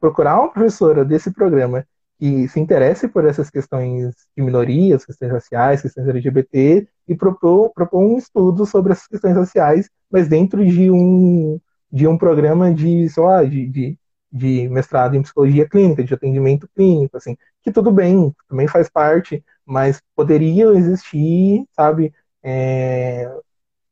[0.00, 1.86] procurar uma professora desse programa
[2.18, 8.02] que se interesse por essas questões de minorias, questões raciais, questões LGBT, e propor, propor
[8.02, 11.60] um estudo sobre essas questões raciais, mas dentro de um,
[11.92, 13.98] de um programa de, sei lá, de, de
[14.36, 19.44] de mestrado em psicologia clínica, de atendimento clínico, assim, que tudo bem, também faz parte,
[19.66, 22.12] mas poderiam existir, sabe,
[22.42, 23.30] é,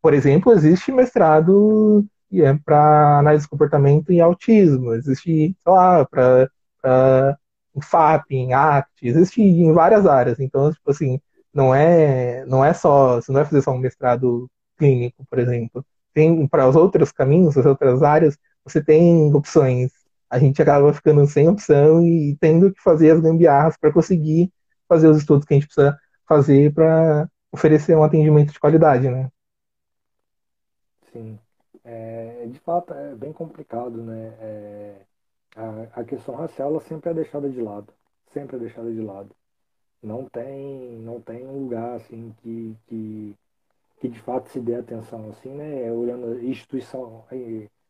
[0.03, 2.05] por exemplo, existe mestrado
[2.35, 6.49] é para análise de comportamento e autismo, existe, sei lá, para
[7.83, 11.21] FAP, em ACT, existe em várias áreas, então, tipo assim,
[11.53, 14.49] não é, não é só, você não vai fazer só um mestrado
[14.79, 19.91] clínico, por exemplo, tem para os outros caminhos, as outras áreas, você tem opções.
[20.31, 24.51] A gente acaba ficando sem opção e tendo que fazer as gambiarras para conseguir
[24.93, 29.31] fazer os estudos que a gente precisa fazer para oferecer um atendimento de qualidade, né?
[31.11, 31.39] Sim.
[31.83, 34.35] É, de fato, é bem complicado, né?
[34.39, 34.97] É,
[35.57, 37.93] a, a, questão racial ela sempre é deixada de lado.
[38.33, 39.31] Sempre é deixada de lado.
[40.03, 43.35] Não tem, não tem um lugar assim que, que,
[44.01, 45.91] que de fato se dê atenção assim, né?
[45.91, 47.25] Olhando instituição,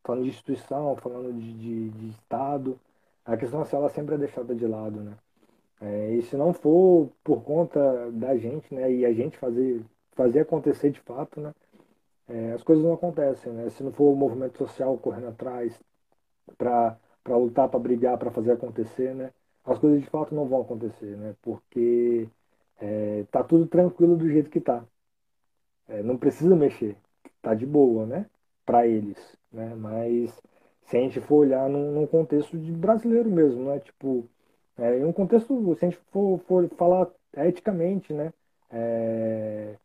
[0.04, 2.78] falando de instituição, falando de, de, de Estado,
[3.24, 5.16] a questão racial sempre é deixada de lado, né?
[5.82, 10.40] É, e se não for por conta da gente, né, e a gente fazer, fazer
[10.40, 11.52] acontecer de fato, né,
[12.28, 13.68] é, as coisas não acontecem, né?
[13.70, 15.78] Se não for o movimento social correndo atrás
[16.58, 19.32] para lutar, para brigar, para fazer acontecer, né,
[19.64, 21.34] as coisas de fato não vão acontecer, né?
[21.42, 22.28] Porque
[22.80, 24.84] é, tá tudo tranquilo do jeito que tá.
[25.88, 26.96] É, não precisa mexer,
[27.42, 28.26] tá de boa, né?
[28.64, 29.74] Para eles né?
[29.74, 30.40] Mas
[30.84, 33.80] se a gente for olhar num, num contexto de brasileiro mesmo, né?
[33.80, 34.26] Tipo,
[34.78, 38.32] é, em um contexto, se a gente for, for falar eticamente, né?
[38.70, 39.76] É,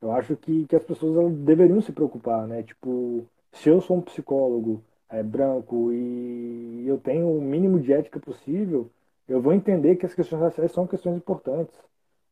[0.00, 2.62] eu acho que, que as pessoas deveriam se preocupar, né?
[2.62, 8.18] Tipo, se eu sou um psicólogo é, branco e eu tenho o mínimo de ética
[8.20, 8.90] possível,
[9.28, 11.74] eu vou entender que as questões raciais são questões importantes,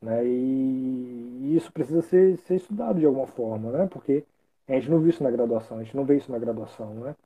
[0.00, 0.24] né?
[0.24, 3.86] E, e isso precisa ser, ser estudado de alguma forma, né?
[3.90, 4.24] Porque
[4.68, 7.16] a gente não viu isso na graduação, a gente não vê isso na graduação, né?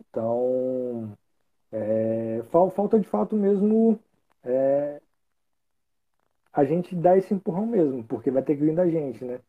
[0.00, 1.16] Então,
[1.72, 3.98] é, falta de fato mesmo
[4.44, 5.00] é,
[6.52, 9.40] a gente dar esse empurrão mesmo, porque vai ter que vir da gente, né?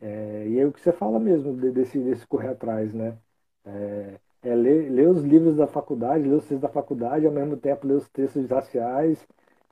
[0.00, 3.18] É, e é o que você fala mesmo desse, desse correr atrás, né?
[3.64, 7.56] É, é ler, ler, os livros da faculdade, ler os textos da faculdade, ao mesmo
[7.56, 9.26] tempo ler os textos raciais,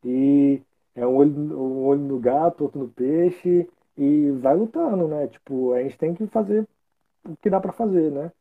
[0.04, 0.62] e
[0.94, 5.28] é um olho, um olho no gato, outro no peixe, e vai lutando, né?
[5.28, 6.66] Tipo, a gente tem que fazer
[7.24, 8.32] o que dá para fazer, né?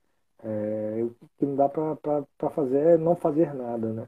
[0.43, 4.07] É, o que não dá para fazer é não fazer nada, né?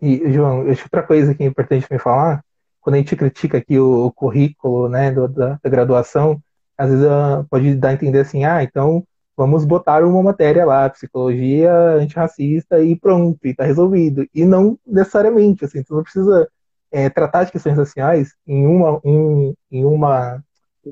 [0.00, 2.44] E, João, outra coisa que é importante me falar,
[2.80, 6.40] quando a gente critica aqui o, o currículo né, do, da, da, graduação,
[6.76, 9.04] às vezes uh, pode dar a entender assim, ah, então
[9.36, 14.26] vamos botar uma matéria lá, psicologia antirracista e pronto, e tá resolvido.
[14.32, 16.48] E não necessariamente, assim, tu não precisa
[16.90, 20.42] é, tratar de questões raciais em uma, um, em uma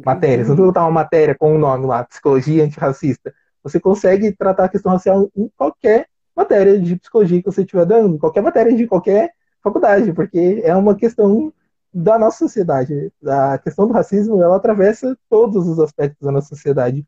[0.05, 0.45] matéria.
[0.45, 3.32] Você botar uma matéria com o um nome lá, psicologia antirracista,
[3.67, 6.07] você consegue tratar a questão racial em qualquer
[6.37, 10.95] matéria de psicologia que você estiver dando, qualquer matéria de qualquer faculdade, porque é uma
[10.95, 11.53] questão
[11.93, 13.12] da nossa sociedade.
[13.27, 17.05] A questão do racismo, ela atravessa todos os aspectos da nossa sociedade.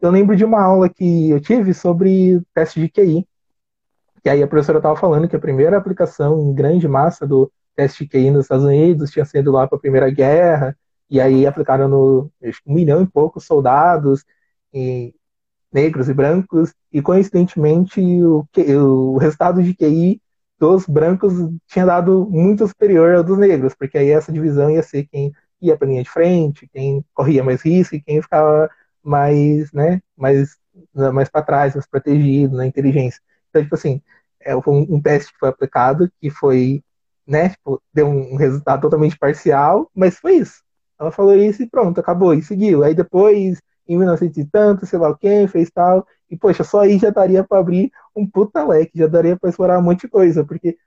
[0.00, 3.24] Eu lembro de uma aula que eu tive sobre teste de QI,
[4.20, 8.04] que aí a professora estava falando que a primeira aplicação em grande massa do teste
[8.04, 10.76] de QI nos Estados Unidos tinha sido lá para a Primeira Guerra,
[11.08, 14.24] e aí aplicaram no acho, um milhão e poucos soldados,
[14.74, 15.14] e
[15.72, 20.20] negros e brancos, e coincidentemente o, o resultado de QI
[20.58, 21.32] dos brancos
[21.66, 25.76] tinha dado muito superior ao dos negros, porque aí essa divisão ia ser quem ia
[25.76, 28.68] para linha de frente, quem corria mais risco e quem ficava
[29.02, 30.56] mais, né, mais,
[30.94, 33.20] mais para trás, mais protegido na inteligência.
[33.48, 34.02] Então, tipo assim,
[34.40, 36.82] é, foi um, um teste que foi aplicado que foi,
[37.26, 40.62] né, tipo, deu um resultado totalmente parcial, mas foi isso.
[40.98, 42.84] Ela falou isso e pronto, acabou, e seguiu.
[42.84, 43.60] Aí depois
[43.92, 46.06] em 1900 e tanto, sei lá quem, fez tal.
[46.30, 49.78] E, poxa, só aí já daria para abrir um puta leque, já daria para explorar
[49.78, 50.78] um monte de coisa, porque,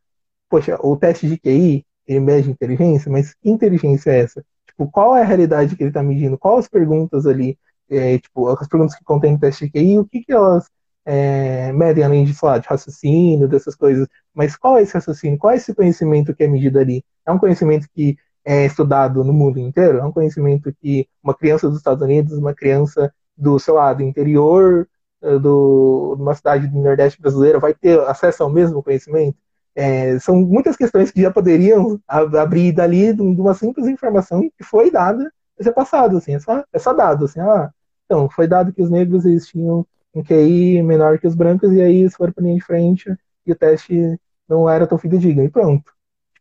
[0.49, 4.45] poxa, o teste de QI, ele mede inteligência, mas que inteligência é essa?
[4.67, 6.37] Tipo, qual é a realidade que ele está medindo?
[6.37, 7.57] Quais as perguntas ali,
[7.89, 10.69] é, tipo, as perguntas que contém o teste de QI, o que, que elas
[11.05, 15.37] é, medem além de, sei de raciocínio, dessas coisas, mas qual é esse raciocínio?
[15.37, 17.03] Qual é esse conhecimento que é medido ali?
[17.25, 21.69] É um conhecimento que é estudado no mundo inteiro, é um conhecimento que uma criança
[21.69, 24.87] dos Estados Unidos, uma criança do, sei lá, do interior,
[25.21, 29.37] eh, do, de uma cidade do Nordeste brasileiro, vai ter acesso ao mesmo conhecimento?
[29.75, 34.91] É, são muitas questões que já poderiam abrir dali de uma simples informação que foi
[34.91, 37.71] dada e ser passado, assim, é só, é só dado, assim, ah,
[38.05, 41.81] então, foi dado que os negros eles tinham um QI menor que os brancos, e
[41.81, 43.15] aí eles foram para linha de frente
[43.45, 45.91] e o teste não era tão fidedigno, e pronto.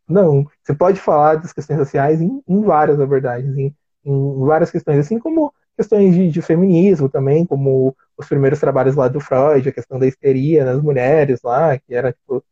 [0.09, 3.75] Não, você pode falar das questões raciais em, em várias abordagens, em,
[4.05, 9.09] em, várias questões, assim como questões de, de, feminismo também, como os primeiros trabalhos lá
[9.09, 12.45] do Freud, a questão da histeria nas mulheres lá, que era tipo,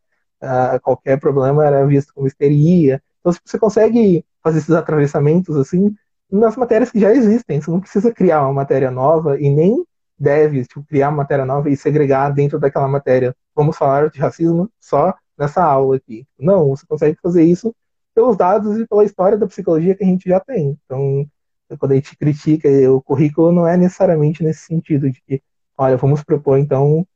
[0.82, 3.02] qualquer problema era visto como histeria.
[3.20, 5.94] Então você consegue fazer esses atravessamentos assim
[6.30, 7.60] nas matérias que já existem.
[7.60, 9.84] Você não precisa criar uma matéria nova e nem
[10.18, 13.34] deve tipo, criar uma matéria nova e segregar dentro daquela matéria.
[13.54, 16.26] Vamos falar de racismo só nessa aula aqui.
[16.38, 17.74] Não, você consegue fazer isso
[18.14, 20.78] pelos dados e pela história da psicologia que a gente já tem.
[20.84, 21.26] Então,
[21.78, 25.42] quando a gente critica o currículo, não é necessariamente nesse sentido de que,
[25.78, 27.06] olha, vamos propor então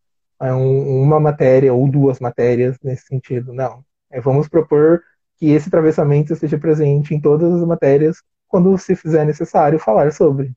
[0.41, 3.53] é uma matéria ou duas matérias nesse sentido.
[3.53, 3.85] Não.
[4.11, 5.03] É, vamos propor
[5.37, 10.53] que esse atravessamento esteja presente em todas as matérias quando se fizer necessário falar sobre.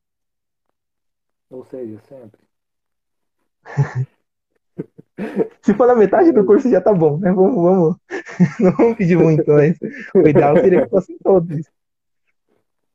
[1.50, 2.40] Ou seja, sempre.
[5.62, 7.32] Se for na metade do curso já tá bom, né?
[7.32, 7.96] Vamos, vamos.
[8.60, 9.78] Não vamos pedir muito, mas
[10.14, 11.66] o ideal seria que fossem todos.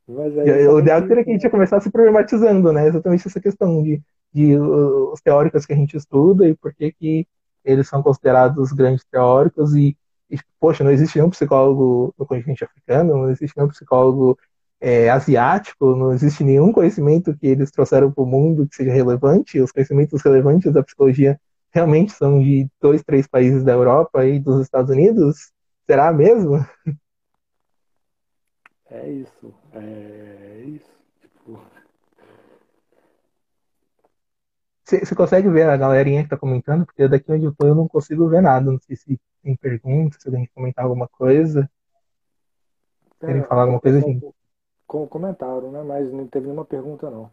[0.06, 2.86] o ideal seria que a gente já começasse problematizando, né?
[2.86, 4.00] Exatamente essa questão de,
[4.32, 7.26] de os teóricos que a gente estuda e por que, que
[7.64, 9.96] eles são considerados grandes teóricos e,
[10.30, 14.38] e poxa, não existe nenhum psicólogo no continente africano, não existe nenhum psicólogo
[14.80, 19.60] é, asiático, não existe nenhum conhecimento que eles trouxeram para o mundo que seja relevante,
[19.60, 21.38] os conhecimentos relevantes da psicologia
[21.72, 25.52] realmente são de dois, três países da Europa e dos Estados Unidos?
[25.86, 26.58] Será mesmo?
[28.92, 29.54] É isso.
[29.72, 30.90] É isso.
[31.18, 31.58] Tipo...
[34.84, 36.84] Você consegue ver a galerinha que tá comentando?
[36.84, 38.70] Porque daqui onde eu tô eu não consigo ver nada.
[38.70, 41.70] Não sei se tem perguntas, se alguém comentar alguma coisa.
[43.22, 44.20] É, Querem falar alguma coisa assim?
[44.86, 45.82] Comentaram, né?
[45.82, 47.30] Mas não teve nenhuma pergunta não.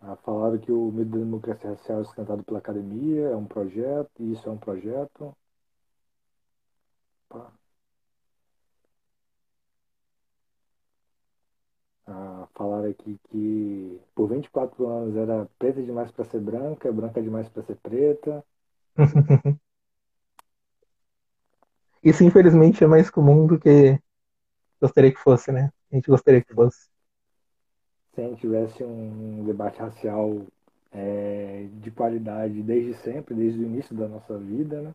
[0.00, 4.10] Ah, falaram que o Medo da Democracia Racial é sustentado pela academia, é um projeto,
[4.20, 5.32] e isso é um projeto.
[12.06, 17.48] Ah, falaram aqui que por 24 anos era preta demais para ser branca, branca demais
[17.48, 18.42] para ser preta.
[22.02, 24.00] Isso, infelizmente, é mais comum do que
[24.80, 25.70] gostaria que fosse, né?
[25.92, 26.88] A gente gostaria que fosse
[28.18, 30.44] se a gente tivesse um debate racial
[30.90, 34.92] é, de qualidade desde sempre, desde o início da nossa vida, né?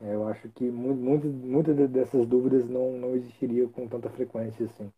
[0.00, 4.92] É, eu acho que muitas muita dessas dúvidas não, não existiriam com tanta frequência assim.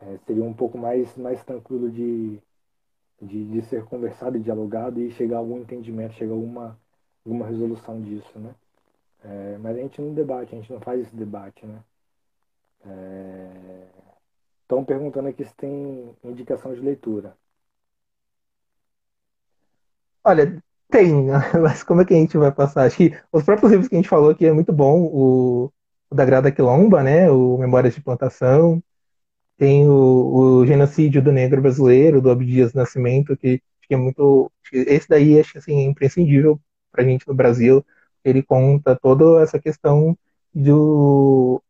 [0.00, 2.40] É, seria um pouco mais, mais tranquilo de
[3.22, 6.80] de, de ser conversado e dialogado e chegar a algum entendimento, chegar a alguma,
[7.26, 8.54] alguma resolução disso, né?
[9.24, 11.82] É, mas a gente não debate, a gente não faz esse debate, né?
[14.70, 17.36] Estão perguntando aqui se tem indicação de leitura.
[20.22, 21.26] Olha, tem,
[21.60, 22.84] mas como é que a gente vai passar?
[22.84, 25.72] Acho que os próprios livros que a gente falou aqui é muito bom, o,
[26.08, 27.28] o da Grada Quilomba, né?
[27.28, 28.80] O Memórias de Plantação,
[29.58, 34.52] tem o, o Genocídio do Negro Brasileiro, do Abdias Nascimento, que, que é muito.
[34.72, 36.60] Esse daí acho assim, é imprescindível
[36.92, 37.84] para a gente no Brasil.
[38.24, 40.16] Ele conta toda essa questão
[40.54, 41.60] do,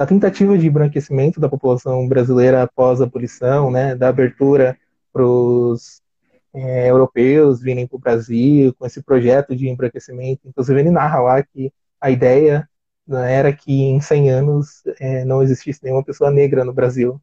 [0.00, 4.78] da tentativa de embranquecimento da população brasileira após a abolição, né, da abertura
[5.12, 6.00] para os
[6.54, 10.40] é, europeus virem para o Brasil com esse projeto de embranquecimento.
[10.48, 11.70] Inclusive, ele narra lá que
[12.00, 12.66] a ideia
[13.06, 17.20] né, era que em 100 anos é, não existisse nenhuma pessoa negra no Brasil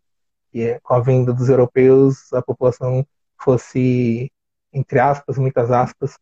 [0.51, 3.03] que com a vinda dos europeus a população
[3.39, 4.31] fosse,
[4.71, 6.15] entre aspas, muitas aspas,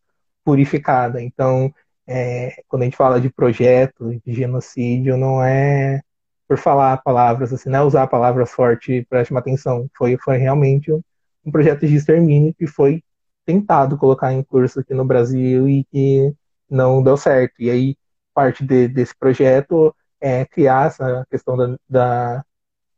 [0.46, 1.22] purificada.
[1.22, 1.74] Então,
[2.08, 6.02] é, quando a gente fala de projeto, de genocídio, não é
[6.48, 9.90] por falar palavras, assim, não é usar palavras fortes para chamar atenção.
[9.98, 11.02] Foi, foi realmente um,
[11.46, 13.04] um projeto de extermínio que foi
[13.46, 16.34] tentado colocar em curso aqui no Brasil e que
[16.70, 17.56] não deu certo.
[17.60, 17.98] E aí,
[18.34, 22.46] parte de, desse projeto é criar essa questão da, da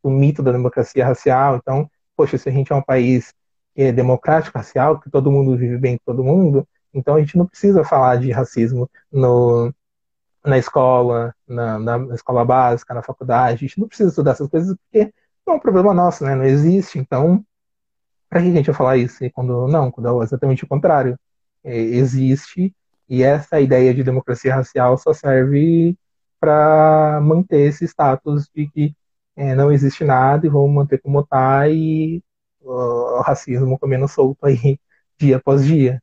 [0.03, 1.57] o mito da democracia racial.
[1.57, 3.33] Então, poxa, se a gente é um país
[3.75, 7.45] é democrático, racial, que todo mundo vive bem com todo mundo, então a gente não
[7.45, 9.71] precisa falar de racismo no,
[10.47, 13.65] na escola, na, na, escola básica, na faculdade.
[13.65, 15.13] A gente não precisa estudar essas coisas porque
[15.45, 16.35] não é um problema nosso, né?
[16.35, 16.99] Não existe.
[16.99, 17.45] Então,
[18.29, 19.19] para que a gente vai falar isso?
[19.33, 21.19] Quando não, quando é exatamente o contrário.
[21.63, 22.73] É, existe
[23.09, 25.97] e essa ideia de democracia racial só serve
[26.39, 28.95] para manter esse status de que
[29.35, 32.23] é, não existe nada e vamos manter como tá e
[32.61, 34.79] o racismo comendo solto aí
[35.17, 36.01] dia após dia,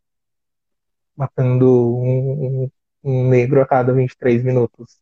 [1.17, 2.71] matando um,
[3.05, 4.99] um, negro a cada 23 minutos.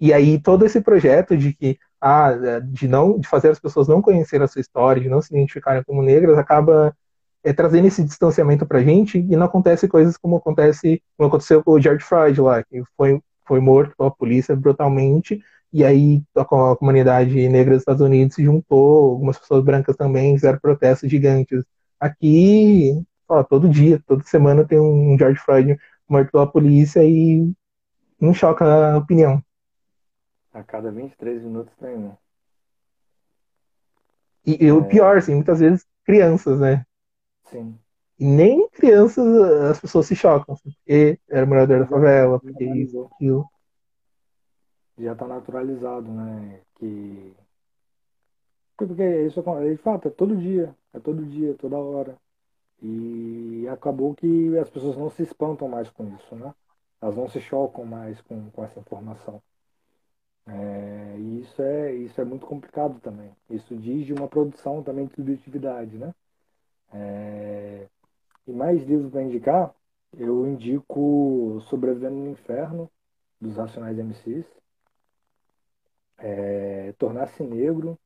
[0.00, 4.02] E aí todo esse projeto de que ah, de não de fazer as pessoas não
[4.02, 6.94] conhecerem a sua história, de não se identificarem como negras, acaba
[7.42, 11.72] é, trazendo esse distanciamento pra gente e não acontece coisas como acontece como aconteceu com
[11.72, 15.40] o George Floyd lá, que foi foi morto pela polícia brutalmente
[15.72, 20.34] e aí a, a comunidade negra dos Estados Unidos se juntou, algumas pessoas brancas também
[20.34, 21.62] fizeram protestos gigantes.
[22.00, 25.78] Aqui, ó, todo dia, toda semana tem um George Floyd
[26.08, 27.52] morto pela polícia e
[28.20, 29.42] não choca a opinião.
[30.52, 32.12] A cada 23 minutos tem um.
[34.46, 34.72] E, e é...
[34.72, 36.86] o pior, assim, muitas vezes crianças, né?
[37.44, 37.78] Sim.
[38.18, 39.26] E nem crianças
[39.70, 43.46] as pessoas se chocam, assim, porque era morador da favela, porque isso, aquilo
[44.98, 46.60] já está naturalizado, né?
[46.76, 47.34] Que
[48.76, 52.16] porque isso de fato é todo dia, é todo dia, toda hora.
[52.82, 56.54] E acabou que as pessoas não se espantam mais com isso, né?
[57.00, 59.42] Elas não se chocam mais com, com essa informação.
[60.46, 63.34] É, e isso é, isso é muito complicado também.
[63.50, 66.14] Isso diz de uma produção também de subjetividade, né?
[66.92, 67.88] É,
[68.46, 69.74] e mais livros para indicar,
[70.16, 72.90] eu indico Sobrevivendo no Inferno,
[73.40, 74.46] dos Racionais MCs
[76.18, 77.98] é, Tornar-se Negro,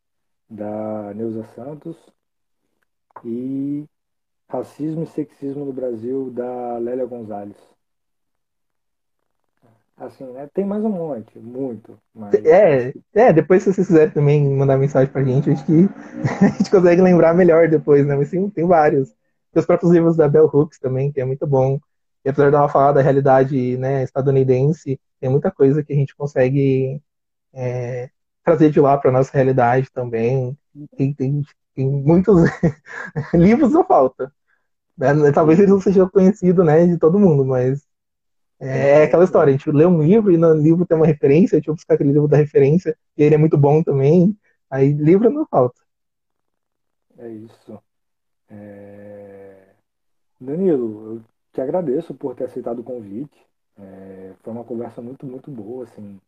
[0.48, 1.96] da Neuza Santos,
[3.24, 3.86] e
[4.50, 7.56] Racismo e Sexismo no Brasil, da Lélia Gonzalez.
[9.96, 10.48] Assim, né?
[10.52, 11.96] Tem mais um monte, muito.
[12.12, 12.34] Mas...
[12.34, 15.72] É, é, depois se vocês quiserem também mandar mensagem pra gente, acho que
[16.44, 18.16] a gente consegue lembrar melhor depois, né?
[18.16, 19.10] Mas tem, tem vários.
[19.52, 21.78] Tem os próprios livros da Bell Hooks também, que é muito bom.
[22.24, 27.00] E apesar dela falar da realidade né, estadunidense, tem muita coisa que a gente consegue
[27.52, 28.10] é,
[28.42, 30.56] trazer de lá para nossa realidade também.
[30.96, 31.42] Tem, tem,
[31.74, 32.42] tem muitos
[33.34, 34.32] livros não falta.
[35.00, 35.32] Né?
[35.32, 37.82] Talvez ele não seja conhecido né, de todo mundo, mas
[38.60, 41.56] é, é aquela história, a gente lê um livro e no livro tem uma referência,
[41.56, 44.36] a gente buscar aquele livro da referência, e ele é muito bom também.
[44.70, 45.80] Aí livro não falta.
[47.16, 47.82] É isso.
[48.50, 49.56] É...
[50.38, 51.22] Danilo, eu
[51.52, 53.40] te agradeço por ter aceitado o convite.
[53.78, 54.32] É...
[54.42, 56.20] Foi uma conversa muito, muito boa, assim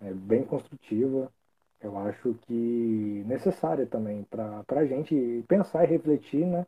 [0.00, 1.30] é, bem construtiva.
[1.80, 6.66] Eu acho que necessária também para a gente pensar e refletir, né?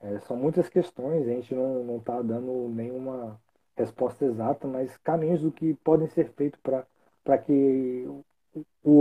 [0.00, 3.40] É, são muitas questões, a gente não está dando nenhuma
[3.76, 8.24] resposta exata, mas caminhos do que podem ser feitos para que o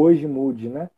[0.01, 0.89] hoje mude, né?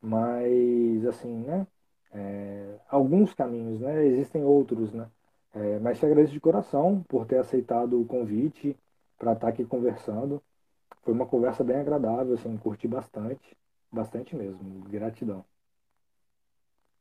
[0.00, 1.66] Mas, assim, né?
[2.12, 4.06] É, alguns caminhos, né?
[4.06, 5.10] Existem outros, né?
[5.54, 8.76] É, mas te agradeço de coração por ter aceitado o convite
[9.18, 10.42] para estar tá aqui conversando.
[11.02, 13.56] Foi uma conversa bem agradável, assim, curti bastante,
[13.92, 14.80] bastante mesmo.
[14.88, 15.44] Gratidão.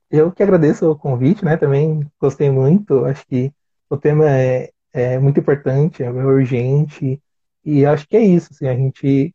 [0.10, 1.58] Eu que agradeço o convite, né?
[1.58, 3.06] Também gostei muito.
[3.06, 3.51] Acho que
[3.89, 7.22] o tema é, é muito importante, é urgente.
[7.64, 8.49] E acho que é isso.
[8.51, 9.34] Assim, a gente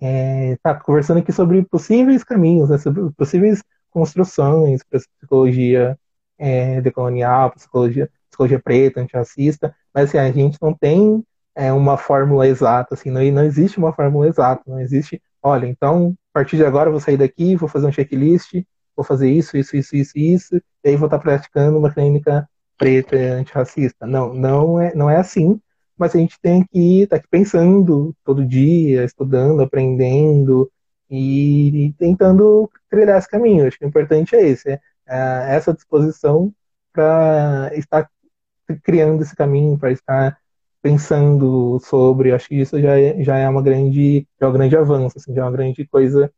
[0.00, 2.78] está é, conversando aqui sobre possíveis caminhos, né?
[2.78, 5.98] Sobre possíveis construções para psicologia
[6.38, 9.74] é, decolonial, psicologia, psicologia preta, antirracista.
[9.94, 12.94] Mas assim, a gente não tem é, uma fórmula exata.
[12.94, 14.62] Assim, não, não existe uma fórmula exata.
[14.66, 15.22] Não existe.
[15.42, 18.54] Olha, então a partir de agora eu vou sair daqui, vou fazer um checklist
[18.96, 23.16] vou fazer isso, isso, isso, isso, isso, e aí vou estar praticando uma clínica preta
[23.16, 24.06] antirracista.
[24.06, 25.60] Não, não é, não é assim,
[25.96, 30.70] mas a gente tem que estar pensando todo dia, estudando, aprendendo
[31.10, 33.66] e, tentando trilhar esse caminho.
[33.66, 36.52] Acho que o importante é esse, é, é essa disposição
[36.92, 38.08] para estar
[38.82, 40.38] criando esse caminho, para estar
[40.82, 45.18] pensando sobre, acho que isso já é, já é uma grande, é um grande avanço,
[45.18, 46.32] assim, já é uma grande coisa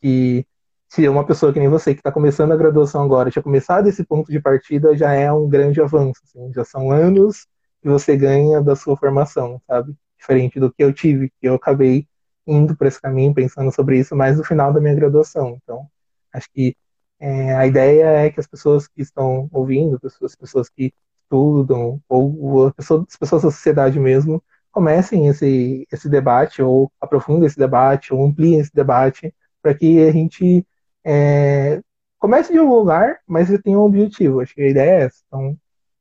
[0.00, 0.44] que
[0.92, 4.04] se uma pessoa que nem você, que está começando a graduação agora, tinha começado esse
[4.04, 6.20] ponto de partida, já é um grande avanço.
[6.22, 7.46] Assim, já são anos
[7.80, 9.94] que você ganha da sua formação, sabe?
[10.18, 12.06] Diferente do que eu tive, que eu acabei
[12.46, 15.58] indo por esse caminho, pensando sobre isso mais no final da minha graduação.
[15.62, 15.86] Então,
[16.30, 16.76] acho que
[17.18, 22.66] é, a ideia é que as pessoas que estão ouvindo, as pessoas que estudam, ou
[22.66, 28.60] as pessoas da sociedade mesmo, comecem esse, esse debate, ou aprofundem esse debate, ou ampliem
[28.60, 30.66] esse debate, para que a gente
[31.04, 31.80] é,
[32.18, 34.40] comece de um lugar, mas você tem um objetivo.
[34.40, 35.22] Acho que a ideia é essa.
[35.26, 35.56] Então,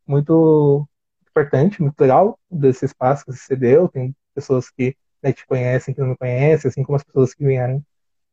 [0.06, 0.88] muito
[1.30, 3.88] importante, muito legal desse espaço que você deu.
[3.88, 7.44] Tem pessoas que né, te conhecem, que não me conhecem, assim como as pessoas que
[7.44, 7.84] vieram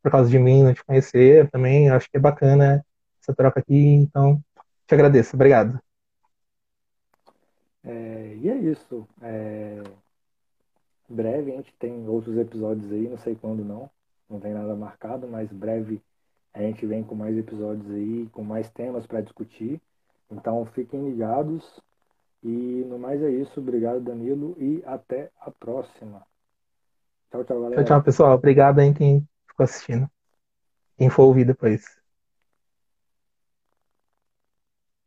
[0.02, 1.90] por causa de mim não te conhecer também.
[1.90, 2.84] Acho que é bacana
[3.22, 3.74] essa troca aqui.
[3.74, 4.42] Então,
[4.86, 5.36] te agradeço.
[5.36, 5.80] Obrigado.
[7.84, 9.08] É, e é isso.
[9.22, 9.82] É...
[11.08, 13.88] Breve a gente tem outros episódios aí, não sei quando não.
[14.28, 16.02] Não tem nada marcado, mas breve
[16.58, 19.80] a gente vem com mais episódios aí, com mais temas para discutir.
[20.28, 21.80] Então fiquem ligados.
[22.42, 23.60] E no mais é isso.
[23.60, 26.22] Obrigado, Danilo, e até a próxima.
[27.30, 27.84] Tchau, tchau, galera.
[27.84, 28.34] Tchau, tchau, pessoal.
[28.34, 30.10] Obrigado aí quem ficou assistindo.
[30.96, 31.97] Quem for ouvir depois.